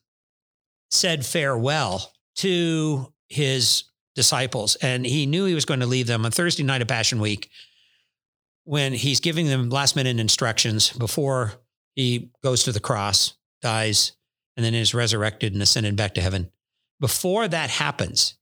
said 0.91 1.27
farewell 1.27 2.13
to 2.37 3.13
his 3.29 3.85
disciples, 4.15 4.77
and 4.77 5.05
he 5.05 5.27
knew 5.27 5.45
he 5.45 5.55
was 5.55 5.65
going 5.65 5.81
to 5.81 5.87
leave 5.87 6.07
them 6.07 6.25
on 6.25 6.31
Thursday 6.31 6.63
night 6.63 6.83
of 6.83 6.89
Passion 6.89 7.21
Week, 7.21 7.51
when 8.65 8.93
he's 8.93 9.21
giving 9.21 9.47
them 9.47 9.69
last 9.69 9.97
minute 9.97 10.19
instructions 10.19 10.91
before 10.93 11.53
he 11.95 12.31
goes 12.43 12.65
to 12.65 12.73
the 12.73 12.81
cross, 12.81 13.35
dies, 13.61 14.13
and 14.57 14.65
then 14.65 14.75
is 14.75 14.95
resurrected 14.95 15.53
and 15.53 15.63
ascended 15.63 15.97
back 15.97 16.15
to 16.15 16.21
heaven. 16.21 16.51
Before 17.01 17.47
that 17.49 17.71
happens, 17.71 18.35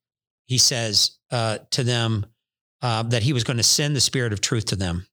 he 0.47 0.59
says 0.59 1.19
uh, 1.31 1.59
to 1.71 1.83
them 1.83 2.27
uh, 2.83 3.03
that 3.05 3.23
he 3.23 3.33
was 3.33 3.45
going 3.45 3.57
to 3.57 3.63
send 3.63 3.97
the 3.97 4.01
spirit 4.01 4.33
of 4.33 4.41
truth 4.41 4.67
to 4.67 4.77
them. 4.77 5.07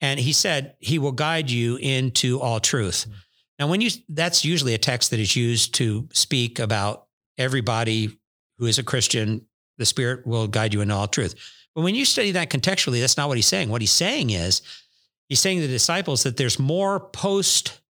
And 0.00 0.18
he 0.18 0.32
said, 0.32 0.74
He 0.80 0.98
will 0.98 1.12
guide 1.12 1.50
you 1.50 1.76
into 1.76 2.40
all 2.40 2.60
truth. 2.60 3.06
Now, 3.58 3.68
when 3.68 3.80
you, 3.80 3.90
that's 4.08 4.44
usually 4.44 4.74
a 4.74 4.78
text 4.78 5.10
that 5.10 5.20
is 5.20 5.36
used 5.36 5.74
to 5.76 6.08
speak 6.12 6.58
about 6.58 7.03
everybody 7.38 8.18
who 8.58 8.66
is 8.66 8.78
a 8.78 8.82
Christian, 8.82 9.46
the 9.78 9.86
Spirit 9.86 10.26
will 10.26 10.46
guide 10.46 10.74
you 10.74 10.80
in 10.80 10.90
all 10.90 11.08
truth. 11.08 11.34
But 11.74 11.82
when 11.82 11.94
you 11.94 12.04
study 12.04 12.32
that 12.32 12.50
contextually, 12.50 13.00
that's 13.00 13.16
not 13.16 13.28
what 13.28 13.36
he's 13.36 13.46
saying. 13.46 13.68
What 13.68 13.80
he's 13.80 13.90
saying 13.90 14.30
is, 14.30 14.62
he's 15.28 15.40
saying 15.40 15.60
to 15.60 15.66
the 15.66 15.72
disciples 15.72 16.22
that 16.22 16.36
there's 16.36 16.58
more 16.58 17.00
post 17.00 17.80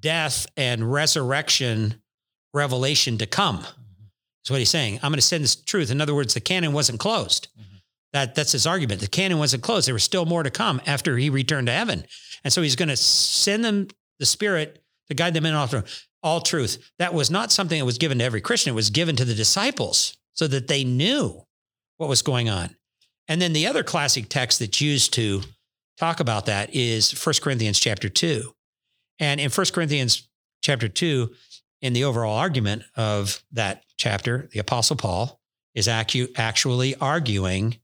death 0.00 0.46
and 0.56 0.90
resurrection 0.90 2.00
revelation 2.54 3.18
to 3.18 3.26
come. 3.26 3.58
That's 3.58 4.50
what 4.50 4.58
he's 4.58 4.70
saying. 4.70 4.96
I'm 5.02 5.10
going 5.10 5.18
to 5.18 5.22
send 5.22 5.44
this 5.44 5.56
truth. 5.56 5.90
In 5.90 6.00
other 6.00 6.14
words, 6.14 6.34
the 6.34 6.40
canon 6.40 6.72
wasn't 6.72 7.00
closed. 7.00 7.48
That, 8.12 8.34
that's 8.34 8.52
his 8.52 8.66
argument. 8.66 9.00
The 9.00 9.06
canon 9.06 9.38
wasn't 9.38 9.62
closed. 9.62 9.86
There 9.86 9.94
was 9.94 10.02
still 10.02 10.26
more 10.26 10.42
to 10.42 10.50
come 10.50 10.82
after 10.84 11.16
he 11.16 11.30
returned 11.30 11.68
to 11.68 11.72
heaven. 11.72 12.04
And 12.44 12.52
so 12.52 12.60
he's 12.60 12.76
going 12.76 12.90
to 12.90 12.96
send 12.96 13.64
them 13.64 13.88
the 14.18 14.26
Spirit 14.26 14.82
to 15.08 15.14
guide 15.14 15.32
them 15.34 15.46
in 15.46 15.54
all 15.54 15.68
truth. 15.68 16.06
All 16.22 16.40
truth. 16.40 16.90
That 16.98 17.14
was 17.14 17.30
not 17.30 17.50
something 17.50 17.78
that 17.78 17.84
was 17.84 17.98
given 17.98 18.18
to 18.18 18.24
every 18.24 18.40
Christian. 18.40 18.72
It 18.72 18.76
was 18.76 18.90
given 18.90 19.16
to 19.16 19.24
the 19.24 19.34
disciples 19.34 20.16
so 20.34 20.46
that 20.46 20.68
they 20.68 20.84
knew 20.84 21.42
what 21.96 22.08
was 22.08 22.22
going 22.22 22.48
on. 22.48 22.76
And 23.28 23.40
then 23.40 23.52
the 23.52 23.66
other 23.66 23.82
classic 23.82 24.28
text 24.28 24.58
that's 24.58 24.80
used 24.80 25.12
to 25.14 25.42
talk 25.98 26.20
about 26.20 26.46
that 26.46 26.74
is 26.74 27.12
1 27.12 27.34
Corinthians 27.42 27.78
chapter 27.78 28.08
2. 28.08 28.52
And 29.18 29.40
in 29.40 29.50
1 29.50 29.66
Corinthians 29.72 30.28
chapter 30.62 30.88
2, 30.88 31.32
in 31.80 31.92
the 31.92 32.04
overall 32.04 32.36
argument 32.36 32.84
of 32.96 33.42
that 33.52 33.84
chapter, 33.96 34.48
the 34.52 34.58
Apostle 34.60 34.96
Paul 34.96 35.40
is 35.74 35.88
actually 35.88 36.94
arguing 36.96 37.78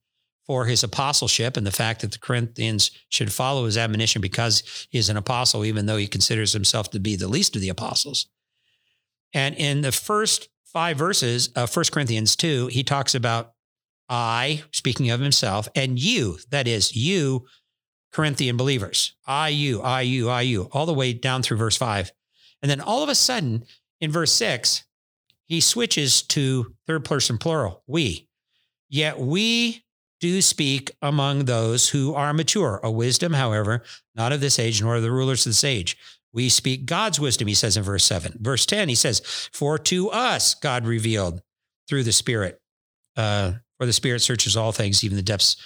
for 0.49 0.65
his 0.65 0.83
apostleship 0.83 1.59
and 1.59 1.67
the 1.67 1.71
fact 1.71 2.01
that 2.01 2.11
the 2.11 2.19
Corinthians 2.19 2.91
should 3.11 3.31
follow 3.33 3.67
his 3.67 3.77
admonition 3.77 4.23
because 4.23 4.89
he 4.91 4.99
is 4.99 5.11
an 5.11 5.17
apostle, 5.19 5.63
even 5.63 5.85
though 5.85 5.99
he 5.99 6.09
considers 6.09 6.55
himself 6.55 6.91
to 6.91 6.99
be 6.99 7.15
the 7.15 7.29
least 7.29 7.55
of 7.55 7.61
the 7.61 7.69
apostles. 7.69 8.27
And 9.35 9.55
in 9.57 9.83
the 9.83 9.93
first 9.93 10.49
five 10.65 10.97
verses 10.97 11.49
of 11.49 11.75
1 11.75 11.85
Corinthians 11.93 12.35
2, 12.35 12.69
he 12.69 12.83
talks 12.83 13.15
about 13.15 13.53
I, 14.09 14.63
speaking 14.73 15.11
of 15.11 15.21
himself, 15.21 15.69
and 15.75 15.99
you, 16.01 16.39
that 16.51 16.67
is, 16.67 16.97
you, 16.97 17.45
Corinthian 18.11 18.57
believers, 18.57 19.15
I, 19.27 19.49
you, 19.49 19.83
I, 19.83 20.01
you, 20.01 20.31
I, 20.31 20.41
you, 20.41 20.71
all 20.73 20.87
the 20.87 20.95
way 20.95 21.13
down 21.13 21.43
through 21.43 21.59
verse 21.59 21.77
five. 21.77 22.11
And 22.63 22.71
then 22.71 22.81
all 22.81 23.03
of 23.03 23.11
a 23.11 23.15
sudden, 23.15 23.65
in 24.01 24.11
verse 24.11 24.33
six, 24.33 24.85
he 25.45 25.61
switches 25.61 26.23
to 26.23 26.75
third 26.87 27.05
person 27.05 27.37
plural, 27.37 27.83
we. 27.87 28.29
Yet 28.89 29.19
we 29.19 29.85
do 30.21 30.43
speak 30.43 30.91
among 31.01 31.45
those 31.45 31.91
who 31.91 32.15
are 32.15 32.33
mature, 32.33 32.81
a 32.83 32.91
wisdom, 32.91 33.33
however, 33.33 33.83
not 34.15 34.33
of 34.33 34.41
this 34.41 34.59
age, 34.59 34.83
nor 34.83 34.97
of 34.97 35.03
the 35.03 35.13
rulers 35.13 35.47
of 35.47 35.51
this 35.51 35.65
age. 35.65 35.97
We 36.33 36.49
speak 36.49 36.87
God's 36.87 37.19
wisdom, 37.19 37.49
he 37.49 37.55
says 37.55 37.77
in 37.77 37.83
verse 37.83 38.05
7. 38.05 38.39
Verse 38.41 38.67
10, 38.67 38.89
he 38.89 38.95
says, 38.95 39.21
For 39.53 39.79
to 39.79 40.11
us 40.11 40.55
God 40.55 40.87
revealed 40.87 41.43
through 41.89 42.05
the 42.05 42.13
Spirit. 42.13 42.61
Uh, 43.17 43.55
for 43.79 43.87
the 43.87 43.93
Spirit 43.93 44.21
searches 44.21 44.57
all 44.57 44.73
things, 44.73 45.03
even 45.03 45.17
the 45.17 45.23
depths. 45.23 45.57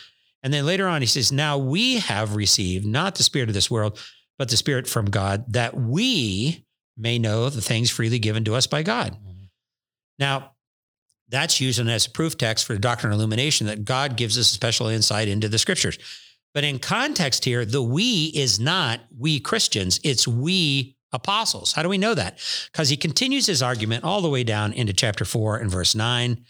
And 0.43 0.53
then 0.53 0.67
later 0.67 0.87
on, 0.87 1.03
he 1.03 1.07
says, 1.07 1.33
Now 1.33 1.59
we 1.59 1.99
have 1.99 2.37
received 2.37 2.87
not 2.87 3.15
the 3.17 3.23
Spirit 3.23 3.49
of 3.49 3.55
this 3.55 3.71
world, 3.71 3.99
but 4.39 4.49
the 4.49 4.57
Spirit 4.57 4.87
from 4.87 5.07
God, 5.07 5.53
that 5.53 5.77
we 5.77 6.65
may 6.97 7.19
know 7.19 7.49
the 7.49 7.61
things 7.61 7.91
freely 7.91 8.19
given 8.19 8.45
to 8.45 8.55
us 8.55 8.67
by 8.67 8.83
God. 8.83 9.15
Mhm. 9.15 9.49
Now, 10.19 10.52
that's 11.33 11.61
used 11.61 11.81
as 11.81 12.07
a 12.07 12.11
proof 12.11 12.39
text 12.39 12.67
for 12.67 12.75
the 12.75 12.79
doctrine 12.79 13.13
of 13.13 13.19
illumination 13.19 13.67
that 13.67 13.85
God 13.85 14.17
gives 14.17 14.39
us 14.39 14.51
a 14.51 14.55
special 14.55 14.87
insight 14.87 15.29
into 15.29 15.49
the 15.49 15.59
scriptures. 15.59 15.99
But 16.55 16.65
in 16.65 16.79
context 16.79 17.45
here, 17.45 17.65
the 17.65 17.83
we 17.83 18.27
is 18.35 18.61
not 18.61 19.01
we 19.19 19.41
Christians, 19.41 19.99
it's 20.05 20.29
we 20.29 20.97
apostles. 21.13 21.73
How 21.73 21.83
do 21.83 21.89
we 21.89 21.99
know 21.99 22.15
that? 22.15 22.39
Because 22.71 22.89
he 22.89 22.97
continues 22.97 23.47
his 23.47 23.63
argument 23.63 24.05
all 24.05 24.21
the 24.21 24.31
way 24.31 24.45
down 24.45 24.73
into 24.73 24.93
chapter 24.93 25.25
4 25.25 25.57
and 25.57 25.71
verse 25.71 25.95
9 25.95 26.45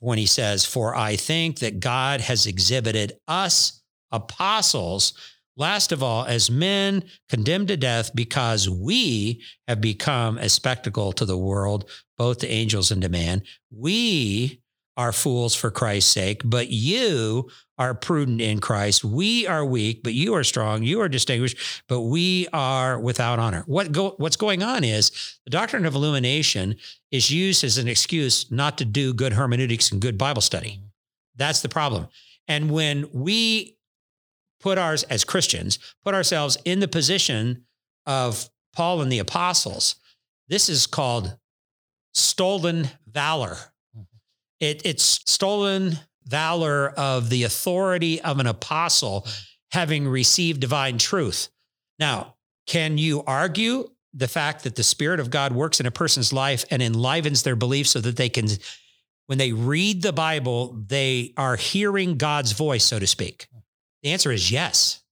when 0.00 0.18
he 0.18 0.26
says, 0.26 0.64
For 0.64 0.94
I 0.94 1.16
think 1.16 1.60
that 1.60 1.80
God 1.80 2.20
has 2.20 2.46
exhibited 2.46 3.18
us 3.26 3.80
apostles, 4.12 5.14
last 5.56 5.92
of 5.92 6.02
all, 6.02 6.24
as 6.24 6.50
men 6.50 7.04
condemned 7.28 7.68
to 7.68 7.76
death 7.76 8.14
because 8.14 8.68
we 8.68 9.42
have 9.66 9.80
become 9.80 10.38
a 10.38 10.48
spectacle 10.48 11.12
to 11.12 11.24
the 11.24 11.38
world, 11.38 11.88
both 12.16 12.38
to 12.38 12.48
angels 12.48 12.90
and 12.90 13.02
to 13.02 13.08
man. 13.08 13.42
We 13.70 14.60
are 14.96 15.12
fools 15.12 15.54
for 15.54 15.70
Christ's 15.70 16.10
sake, 16.10 16.40
but 16.44 16.70
you 16.70 17.50
are 17.78 17.94
prudent 17.94 18.40
in 18.40 18.60
Christ. 18.60 19.04
We 19.04 19.46
are 19.46 19.64
weak, 19.64 20.02
but 20.02 20.14
you 20.14 20.34
are 20.34 20.44
strong. 20.44 20.82
You 20.82 21.02
are 21.02 21.08
distinguished, 21.08 21.58
but 21.88 22.02
we 22.02 22.48
are 22.52 22.98
without 22.98 23.38
honor. 23.38 23.64
What 23.66 23.92
go, 23.92 24.14
what's 24.16 24.36
going 24.36 24.62
on 24.62 24.84
is 24.84 25.38
the 25.44 25.50
doctrine 25.50 25.84
of 25.84 25.94
illumination 25.94 26.76
is 27.10 27.30
used 27.30 27.64
as 27.64 27.76
an 27.76 27.88
excuse 27.88 28.50
not 28.50 28.78
to 28.78 28.86
do 28.86 29.12
good 29.12 29.34
hermeneutics 29.34 29.92
and 29.92 30.00
good 30.00 30.16
Bible 30.16 30.40
study. 30.42 30.70
Mm-hmm. 30.70 30.86
That's 31.36 31.60
the 31.60 31.68
problem. 31.68 32.08
And 32.48 32.70
when 32.70 33.10
we 33.12 33.75
put 34.60 34.78
ours 34.78 35.02
as 35.04 35.24
Christians, 35.24 35.78
put 36.04 36.14
ourselves 36.14 36.56
in 36.64 36.80
the 36.80 36.88
position 36.88 37.64
of 38.06 38.48
Paul 38.72 39.00
and 39.00 39.10
the 39.10 39.18
apostles, 39.18 39.96
this 40.48 40.68
is 40.68 40.86
called 40.86 41.36
stolen 42.14 42.88
valor. 43.10 43.56
It, 44.60 44.82
it's 44.84 45.04
stolen 45.26 45.98
valor 46.24 46.90
of 46.90 47.30
the 47.30 47.44
authority 47.44 48.20
of 48.20 48.38
an 48.38 48.46
apostle 48.46 49.26
having 49.72 50.08
received 50.08 50.60
divine 50.60 50.98
truth. 50.98 51.48
Now, 51.98 52.34
can 52.66 52.98
you 52.98 53.22
argue 53.26 53.90
the 54.12 54.28
fact 54.28 54.64
that 54.64 54.76
the 54.76 54.82
Spirit 54.82 55.20
of 55.20 55.30
God 55.30 55.52
works 55.52 55.78
in 55.78 55.86
a 55.86 55.90
person's 55.90 56.32
life 56.32 56.64
and 56.70 56.82
enlivens 56.82 57.42
their 57.42 57.56
beliefs 57.56 57.90
so 57.90 58.00
that 58.00 58.16
they 58.16 58.28
can, 58.28 58.48
when 59.26 59.38
they 59.38 59.52
read 59.52 60.02
the 60.02 60.12
Bible, 60.12 60.82
they 60.86 61.32
are 61.36 61.56
hearing 61.56 62.16
God's 62.16 62.52
voice, 62.52 62.84
so 62.84 62.98
to 62.98 63.06
speak? 63.06 63.48
The 64.06 64.12
answer 64.12 64.30
is 64.30 64.52
yes. 64.52 65.02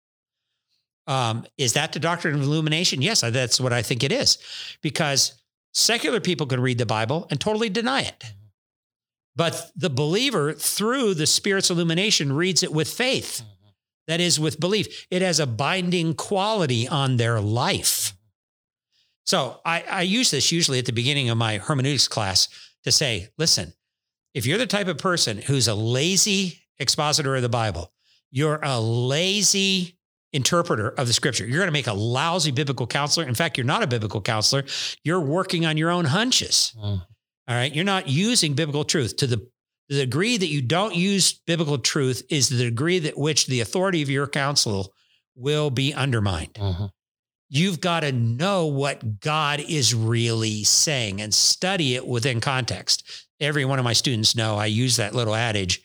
Um, 1.08 1.46
is 1.58 1.72
that 1.72 1.92
the 1.92 1.98
doctrine 1.98 2.36
of 2.36 2.42
illumination? 2.42 3.02
Yes, 3.02 3.22
that's 3.22 3.60
what 3.60 3.72
I 3.72 3.82
think 3.82 4.04
it 4.04 4.12
is, 4.12 4.38
because 4.82 5.42
secular 5.72 6.20
people 6.20 6.46
can 6.46 6.60
read 6.60 6.78
the 6.78 6.86
Bible 6.86 7.26
and 7.28 7.40
totally 7.40 7.68
deny 7.68 8.02
it. 8.02 8.24
But 9.34 9.72
the 9.74 9.90
believer, 9.90 10.52
through 10.52 11.14
the 11.14 11.26
Spirit's 11.26 11.70
illumination, 11.70 12.32
reads 12.32 12.62
it 12.62 12.72
with 12.72 12.88
faith. 12.88 13.42
That 14.06 14.20
is, 14.20 14.38
with 14.38 14.60
belief. 14.60 15.08
It 15.10 15.22
has 15.22 15.40
a 15.40 15.46
binding 15.48 16.14
quality 16.14 16.86
on 16.86 17.16
their 17.16 17.40
life. 17.40 18.14
So 19.26 19.60
I, 19.64 19.82
I 19.90 20.02
use 20.02 20.30
this 20.30 20.52
usually 20.52 20.78
at 20.78 20.86
the 20.86 20.92
beginning 20.92 21.30
of 21.30 21.36
my 21.36 21.58
hermeneutics 21.58 22.06
class 22.06 22.48
to 22.84 22.92
say, 22.92 23.30
listen, 23.38 23.72
if 24.34 24.46
you're 24.46 24.56
the 24.56 24.68
type 24.68 24.86
of 24.86 24.98
person 24.98 25.38
who's 25.38 25.66
a 25.66 25.74
lazy 25.74 26.60
expositor 26.78 27.34
of 27.34 27.42
the 27.42 27.48
Bible, 27.48 27.90
you're 28.34 28.58
a 28.64 28.80
lazy 28.80 29.96
interpreter 30.32 30.88
of 30.88 31.06
the 31.06 31.12
scripture. 31.12 31.46
You're 31.46 31.58
going 31.58 31.68
to 31.68 31.72
make 31.72 31.86
a 31.86 31.92
lousy 31.92 32.50
biblical 32.50 32.84
counselor. 32.84 33.28
In 33.28 33.34
fact, 33.36 33.56
you're 33.56 33.64
not 33.64 33.84
a 33.84 33.86
biblical 33.86 34.20
counselor. 34.20 34.64
You're 35.04 35.20
working 35.20 35.64
on 35.64 35.76
your 35.76 35.88
own 35.90 36.04
hunches. 36.04 36.74
Mm. 36.76 37.00
All 37.46 37.54
right. 37.54 37.72
You're 37.72 37.84
not 37.84 38.08
using 38.08 38.54
biblical 38.54 38.84
truth 38.84 39.16
to 39.18 39.28
the, 39.28 39.48
the 39.88 40.00
degree 40.00 40.36
that 40.36 40.48
you 40.48 40.62
don't 40.62 40.96
use 40.96 41.40
biblical 41.46 41.78
truth 41.78 42.24
is 42.28 42.48
the 42.48 42.64
degree 42.64 42.98
that 42.98 43.16
which 43.16 43.46
the 43.46 43.60
authority 43.60 44.02
of 44.02 44.10
your 44.10 44.26
counsel 44.26 44.92
will 45.36 45.70
be 45.70 45.94
undermined. 45.94 46.54
Mm-hmm. 46.54 46.86
You've 47.50 47.80
got 47.80 48.00
to 48.00 48.10
know 48.10 48.66
what 48.66 49.20
God 49.20 49.60
is 49.60 49.94
really 49.94 50.64
saying 50.64 51.20
and 51.20 51.32
study 51.32 51.94
it 51.94 52.04
within 52.04 52.40
context. 52.40 53.28
Every 53.38 53.64
one 53.64 53.78
of 53.78 53.84
my 53.84 53.92
students 53.92 54.34
know 54.34 54.56
I 54.56 54.66
use 54.66 54.96
that 54.96 55.14
little 55.14 55.36
adage 55.36 55.80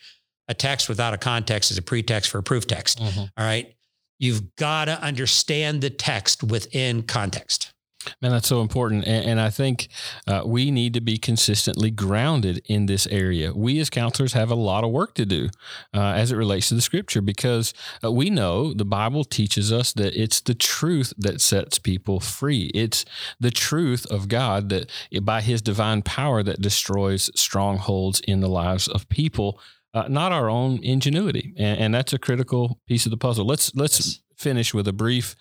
a 0.50 0.54
text 0.54 0.90
without 0.90 1.14
a 1.14 1.18
context 1.18 1.72
is 1.72 1.78
a 1.78 1.82
pretext 1.82 2.30
for 2.30 2.40
a 2.40 2.44
proof 2.44 2.68
text. 2.68 3.00
Mm-hmm. 3.00 3.20
All 3.20 3.46
right. 3.46 3.74
You've 4.18 4.56
got 4.58 4.86
to 4.86 5.02
understand 5.02 5.82
the 5.82 5.90
text 5.90 6.44
within 6.44 7.04
context. 7.04 7.72
Man, 8.22 8.32
that's 8.32 8.48
so 8.48 8.62
important. 8.62 9.06
And, 9.06 9.26
and 9.26 9.42
I 9.42 9.50
think 9.50 9.90
uh, 10.26 10.44
we 10.46 10.72
need 10.72 10.94
to 10.94 11.02
be 11.02 11.18
consistently 11.18 11.92
grounded 11.92 12.62
in 12.66 12.86
this 12.86 13.06
area. 13.08 13.54
We 13.54 13.80
as 13.80 13.90
counselors 13.90 14.34
have 14.34 14.50
a 14.50 14.56
lot 14.56 14.84
of 14.84 14.92
work 14.92 15.16
to 15.16 15.26
do 15.26 15.50
uh, 15.94 16.14
as 16.14 16.32
it 16.32 16.38
relates 16.38 16.70
to 16.70 16.76
the 16.76 16.82
scripture 16.82 17.22
because 17.22 17.74
uh, 18.04 18.12
we 18.12 18.30
know 18.30 18.74
the 18.74 18.86
Bible 18.86 19.26
teaches 19.26 19.72
us 19.72 19.92
that 19.94 20.20
it's 20.20 20.40
the 20.40 20.56
truth 20.56 21.14
that 21.18 21.42
sets 21.42 21.78
people 21.78 22.20
free. 22.20 22.72
It's 22.74 23.04
the 23.40 23.52
truth 23.52 24.06
of 24.08 24.30
God 24.30 24.70
that 24.70 24.90
by 25.22 25.42
his 25.42 25.62
divine 25.62 26.02
power 26.02 26.42
that 26.42 26.62
destroys 26.62 27.30
strongholds 27.36 28.22
in 28.22 28.40
the 28.40 28.50
lives 28.50 28.88
of 28.88 29.10
people. 29.10 29.60
Uh, 29.94 30.08
not 30.08 30.32
our 30.32 30.50
own 30.50 30.80
ingenuity, 30.84 31.54
and, 31.58 31.80
and, 31.80 31.94
that's 31.96 32.14
a 32.14 32.20
critical 32.20 32.80
piece 32.88 33.08
of 33.08 33.10
the 33.10 33.18
puzzle. 33.18 33.44
Let's 33.44 33.74
let's 33.76 34.00
yes. 34.00 34.20
finish 34.38 34.72
with 34.72 34.88
a 34.88 34.94
brief 34.94 35.36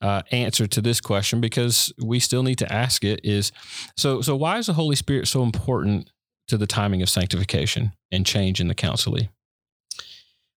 uh, 0.00 0.22
answer 0.32 0.66
to 0.66 0.80
this 0.80 1.00
question 1.00 1.40
because 1.40 1.92
we 2.02 2.18
still 2.18 2.42
need 2.42 2.58
to 2.58 2.72
ask 2.72 3.04
it 3.04 3.20
is 3.22 3.52
so 3.96 4.20
so 4.20 4.34
why 4.34 4.58
is 4.58 4.66
the 4.66 4.72
holy 4.72 4.96
spirit 4.96 5.28
so 5.28 5.44
important 5.44 6.10
to 6.48 6.58
the 6.58 6.66
timing 6.66 7.00
of 7.00 7.08
sanctification 7.08 7.92
and 8.10 8.26
change 8.26 8.60
in 8.60 8.66
the 8.66 8.74
counselee 8.74 9.28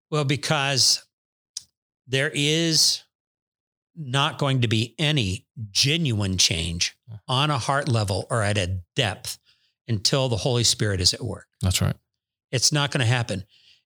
well 0.09 0.25
because 0.25 1.05
there 2.07 2.31
is 2.33 3.03
not 3.95 4.39
going 4.39 4.61
to 4.61 4.67
be 4.67 4.95
any 4.97 5.45
genuine 5.71 6.37
change 6.37 6.97
on 7.27 7.51
a 7.51 7.57
heart 7.57 7.87
level 7.87 8.25
or 8.29 8.41
at 8.41 8.57
a 8.57 8.79
depth 8.95 9.37
until 9.87 10.29
the 10.29 10.37
holy 10.37 10.63
spirit 10.63 10.99
is 10.99 11.13
at 11.13 11.21
work. 11.21 11.47
That's 11.61 11.81
right 11.81 11.95
it's 12.55 12.71
not 12.71 12.91
going 12.91 13.01
to 13.01 13.05
happen 13.05 13.43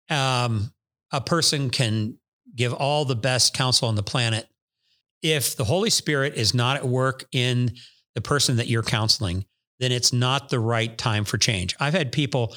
um, 0.10 0.74
a 1.12 1.22
person 1.22 1.70
can 1.70 2.18
give 2.56 2.74
all 2.74 3.06
the 3.06 3.16
best 3.16 3.54
counsel 3.54 3.88
on 3.88 3.96
the 3.96 4.04
planet. 4.04 4.48
If 5.22 5.56
the 5.56 5.64
Holy 5.64 5.90
Spirit 5.90 6.36
is 6.36 6.54
not 6.54 6.78
at 6.78 6.88
work 6.88 7.26
in 7.32 7.72
the 8.16 8.22
person 8.22 8.58
that 8.58 8.68
you're 8.68 8.84
counseling, 8.84 9.46
then 9.80 9.92
it's 9.92 10.12
not 10.12 10.50
the 10.50 10.60
right 10.60 10.98
time 10.98 11.26
for 11.26 11.38
change. 11.38 11.76
I've 11.80 11.94
had 11.94 12.12
people 12.12 12.56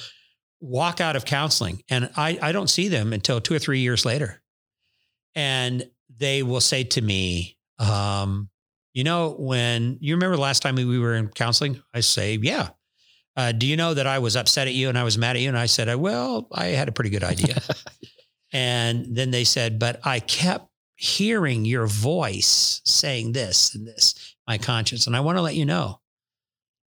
walk 0.59 1.01
out 1.01 1.15
of 1.15 1.25
counseling 1.25 1.83
and 1.89 2.09
I, 2.15 2.37
I 2.41 2.51
don't 2.51 2.69
see 2.69 2.87
them 2.87 3.13
until 3.13 3.41
two 3.41 3.53
or 3.53 3.59
three 3.59 3.79
years 3.79 4.05
later. 4.05 4.41
And 5.35 5.89
they 6.17 6.43
will 6.43 6.61
say 6.61 6.83
to 6.83 7.01
me, 7.01 7.57
um, 7.79 8.49
you 8.93 9.03
know, 9.03 9.35
when 9.37 9.97
you 9.99 10.15
remember 10.15 10.37
last 10.37 10.61
time 10.61 10.75
we 10.75 10.99
were 10.99 11.15
in 11.15 11.27
counseling, 11.29 11.81
I 11.93 12.01
say, 12.01 12.37
yeah. 12.41 12.69
Uh, 13.35 13.51
do 13.51 13.65
you 13.65 13.75
know 13.75 13.93
that 13.93 14.05
I 14.05 14.19
was 14.19 14.35
upset 14.35 14.67
at 14.67 14.73
you 14.73 14.89
and 14.89 14.97
I 14.97 15.03
was 15.03 15.17
mad 15.17 15.35
at 15.35 15.41
you? 15.41 15.49
And 15.49 15.57
I 15.57 15.65
said, 15.65 15.93
well, 15.95 16.47
I 16.51 16.65
had 16.67 16.87
a 16.87 16.91
pretty 16.91 17.09
good 17.09 17.23
idea. 17.23 17.61
And 18.53 19.15
then 19.15 19.31
they 19.31 19.43
said, 19.43 19.79
but 19.79 19.99
I 20.05 20.19
kept 20.19 20.69
hearing 20.95 21.65
your 21.65 21.87
voice 21.87 22.81
saying 22.85 23.31
this 23.31 23.73
and 23.73 23.85
this, 23.85 24.35
my 24.47 24.59
conscience. 24.59 25.07
And 25.07 25.15
I 25.15 25.21
want 25.21 25.37
to 25.37 25.41
let 25.41 25.55
you 25.55 25.65
know, 25.65 25.99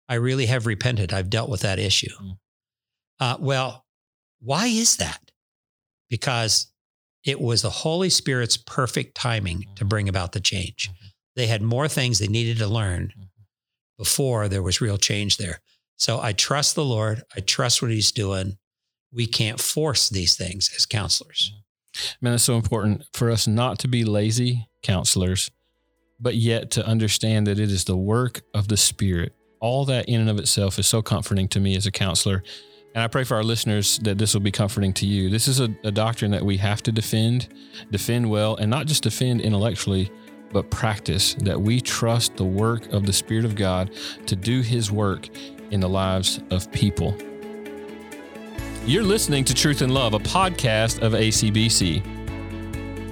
I 0.08 0.16
really 0.16 0.46
have 0.46 0.68
repented. 0.68 1.12
I've 1.12 1.32
dealt 1.32 1.50
with 1.50 1.62
that 1.62 1.80
issue. 1.80 2.16
Mm. 2.22 2.38
Uh, 3.20 3.38
well, 3.40 3.86
why 4.40 4.68
is 4.68 4.98
that? 4.98 5.32
Because 6.08 6.72
it 7.26 7.42
was 7.42 7.64
the 7.64 7.72
Holy 7.72 8.12
Spirit's 8.12 8.58
perfect 8.58 9.16
timing 9.16 9.62
mm-hmm. 9.62 9.74
to 9.74 9.86
bring 9.86 10.08
about 10.08 10.34
the 10.34 10.40
change. 10.40 10.92
Mm-hmm. 10.92 11.06
They 11.36 11.48
had 11.48 11.64
more 11.64 11.88
things 11.88 12.20
they 12.20 12.28
needed 12.28 12.60
to 12.60 12.68
learn 12.68 13.08
mm-hmm. 13.08 13.24
before 13.98 14.48
there 14.48 14.62
was 14.62 14.82
real 14.82 15.00
change 15.00 15.38
there. 15.38 15.62
So 15.98 16.20
I 16.22 16.34
trust 16.34 16.76
the 16.76 16.86
Lord. 16.86 17.24
I 17.36 17.40
trust 17.40 17.82
what 17.82 17.92
He's 17.92 18.12
doing 18.12 18.58
we 19.16 19.26
can't 19.26 19.60
force 19.60 20.10
these 20.10 20.36
things 20.36 20.70
as 20.76 20.86
counselors. 20.86 21.54
Mm-hmm. 21.54 22.26
Man, 22.26 22.34
it's 22.34 22.44
so 22.44 22.56
important 22.56 23.06
for 23.14 23.32
us 23.32 23.48
not 23.48 23.80
to 23.80 23.88
be 23.88 24.04
lazy 24.04 24.68
counselors, 24.84 25.50
but 26.20 26.36
yet 26.36 26.70
to 26.72 26.86
understand 26.86 27.48
that 27.48 27.58
it 27.58 27.72
is 27.72 27.86
the 27.86 27.96
work 27.96 28.42
of 28.54 28.68
the 28.68 28.78
Spirit. 28.78 29.34
All 29.62 29.86
that 29.86 30.10
in 30.10 30.20
and 30.20 30.30
of 30.30 30.38
itself 30.38 30.78
is 30.78 30.86
so 30.86 31.02
comforting 31.02 31.48
to 31.50 31.62
me 31.62 31.78
as 31.78 31.88
a 31.88 31.92
counselor. 31.92 32.44
And 32.94 33.04
I 33.04 33.08
pray 33.08 33.24
for 33.24 33.36
our 33.36 33.44
listeners 33.44 33.98
that 34.00 34.18
this 34.18 34.34
will 34.34 34.42
be 34.42 34.52
comforting 34.52 34.94
to 34.94 35.06
you. 35.06 35.30
This 35.30 35.48
is 35.48 35.62
a, 35.62 35.74
a 35.86 35.92
doctrine 35.92 36.32
that 36.32 36.44
we 36.44 36.58
have 36.58 36.84
to 36.84 36.92
defend, 36.92 37.48
defend 37.92 38.30
well, 38.30 38.58
and 38.58 38.70
not 38.70 38.88
just 38.88 39.04
defend 39.04 39.42
intellectually, 39.42 40.12
but 40.52 40.70
practice 40.70 41.34
that 41.36 41.60
we 41.60 41.80
trust 41.82 42.36
the 42.36 42.46
work 42.46 42.92
of 42.92 43.06
the 43.06 43.14
Spirit 43.14 43.46
of 43.46 43.56
God 43.56 43.92
to 44.26 44.36
do 44.36 44.62
His 44.62 44.92
work 44.92 45.30
in 45.76 45.82
the 45.82 45.90
lives 45.90 46.40
of 46.50 46.72
people. 46.72 47.16
You're 48.88 49.04
listening 49.04 49.44
to 49.44 49.54
Truth 49.54 49.82
and 49.82 49.94
Love, 49.94 50.14
a 50.14 50.20
podcast 50.20 51.02
of 51.02 51.12
ACBC. 51.12 52.04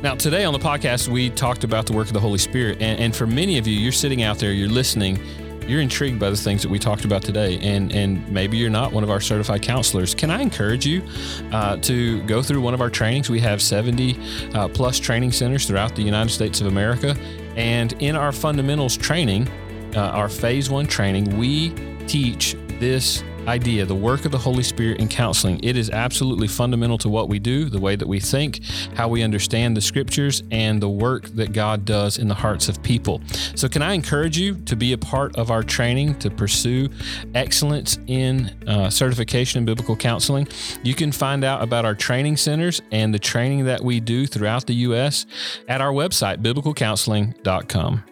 Now, 0.02 0.16
today 0.16 0.46
on 0.46 0.54
the 0.54 0.60
podcast, 0.60 1.10
we 1.10 1.30
talked 1.30 1.64
about 1.64 1.86
the 1.86 1.94
work 1.94 2.08
of 2.08 2.14
the 2.14 2.20
Holy 2.20 2.38
Spirit. 2.38 2.82
And, 2.82 3.00
and, 3.00 3.16
for 3.16 3.28
many 3.28 3.58
of 3.58 3.68
you, 3.68 3.78
you're 3.78 3.92
sitting 3.92 4.24
out 4.24 4.40
there, 4.40 4.54
you're 4.54 4.70
listening, 4.70 5.20
you're 5.68 5.82
intrigued 5.82 6.20
by 6.20 6.30
the 6.30 6.38
things 6.38 6.62
that 6.62 6.70
we 6.70 6.80
talked 6.80 7.06
about 7.06 7.22
today. 7.22 7.60
And, 7.60 7.92
and 7.92 8.30
maybe 8.32 8.58
you're 8.58 8.70
not 8.70 8.94
one 8.94 9.04
of 9.04 9.10
our 9.10 9.20
certified 9.20 9.62
counselors. 9.62 10.16
Can 10.16 10.32
I 10.32 10.42
encourage 10.42 10.86
you 10.86 11.04
uh, 11.52 11.78
to 11.78 12.24
go 12.24 12.42
through 12.42 12.62
one 12.62 12.74
of 12.74 12.82
our 12.82 12.90
trainings? 12.90 13.30
We 13.30 13.42
have 13.42 13.62
70 13.62 14.20
uh, 14.54 14.68
plus 14.70 15.00
training 15.00 15.34
centers 15.34 15.66
throughout 15.66 15.96
the 15.96 16.04
United 16.04 16.32
States 16.32 16.62
of 16.62 16.68
America. 16.68 17.16
And 17.56 17.94
in 18.02 18.16
our 18.16 18.32
fundamentals 18.32 18.96
training, 18.96 19.50
uh, 19.96 20.00
our 20.00 20.30
phase 20.30 20.70
one 20.70 20.88
training, 20.88 21.38
we 21.38 21.93
teach 22.14 22.56
this 22.80 23.24
idea, 23.48 23.88
the 23.88 23.96
work 23.96 24.24
of 24.24 24.32
the 24.32 24.38
Holy 24.38 24.62
Spirit 24.62 25.00
in 25.00 25.08
counseling, 25.08 25.60
it 25.64 25.76
is 25.76 25.90
absolutely 25.90 26.48
fundamental 26.48 26.96
to 27.00 27.10
what 27.10 27.28
we 27.28 27.40
do, 27.40 27.72
the 27.72 27.80
way 27.80 27.96
that 27.96 28.08
we 28.08 28.20
think, 28.20 28.60
how 28.94 29.08
we 29.08 29.24
understand 29.24 29.76
the 29.76 29.82
scriptures, 29.82 30.44
and 30.52 30.80
the 30.80 30.88
work 30.88 31.26
that 31.30 31.54
God 31.54 31.86
does 31.86 32.20
in 32.20 32.28
the 32.28 32.36
hearts 32.36 32.70
of 32.70 32.84
people. 32.84 33.20
So, 33.56 33.68
can 33.68 33.82
I 33.82 33.94
encourage 33.94 34.38
you 34.38 34.54
to 34.66 34.76
be 34.76 34.94
a 34.94 34.98
part 34.98 35.36
of 35.38 35.50
our 35.50 35.64
training 35.64 36.20
to 36.20 36.30
pursue 36.30 36.88
excellence 37.34 37.98
in 38.06 38.56
uh, 38.68 38.92
certification 38.92 39.58
in 39.58 39.66
biblical 39.66 39.96
counseling? 39.96 40.48
You 40.84 40.94
can 40.94 41.12
find 41.12 41.44
out 41.44 41.64
about 41.64 41.84
our 41.84 41.96
training 41.96 42.38
centers 42.38 42.80
and 42.92 43.12
the 43.12 43.20
training 43.20 43.66
that 43.66 43.82
we 43.82 44.00
do 44.00 44.28
throughout 44.28 44.68
the 44.68 44.76
U.S. 44.88 45.26
at 45.68 45.82
our 45.82 45.92
website, 45.92 46.44
biblicalcounseling.com. 46.44 48.04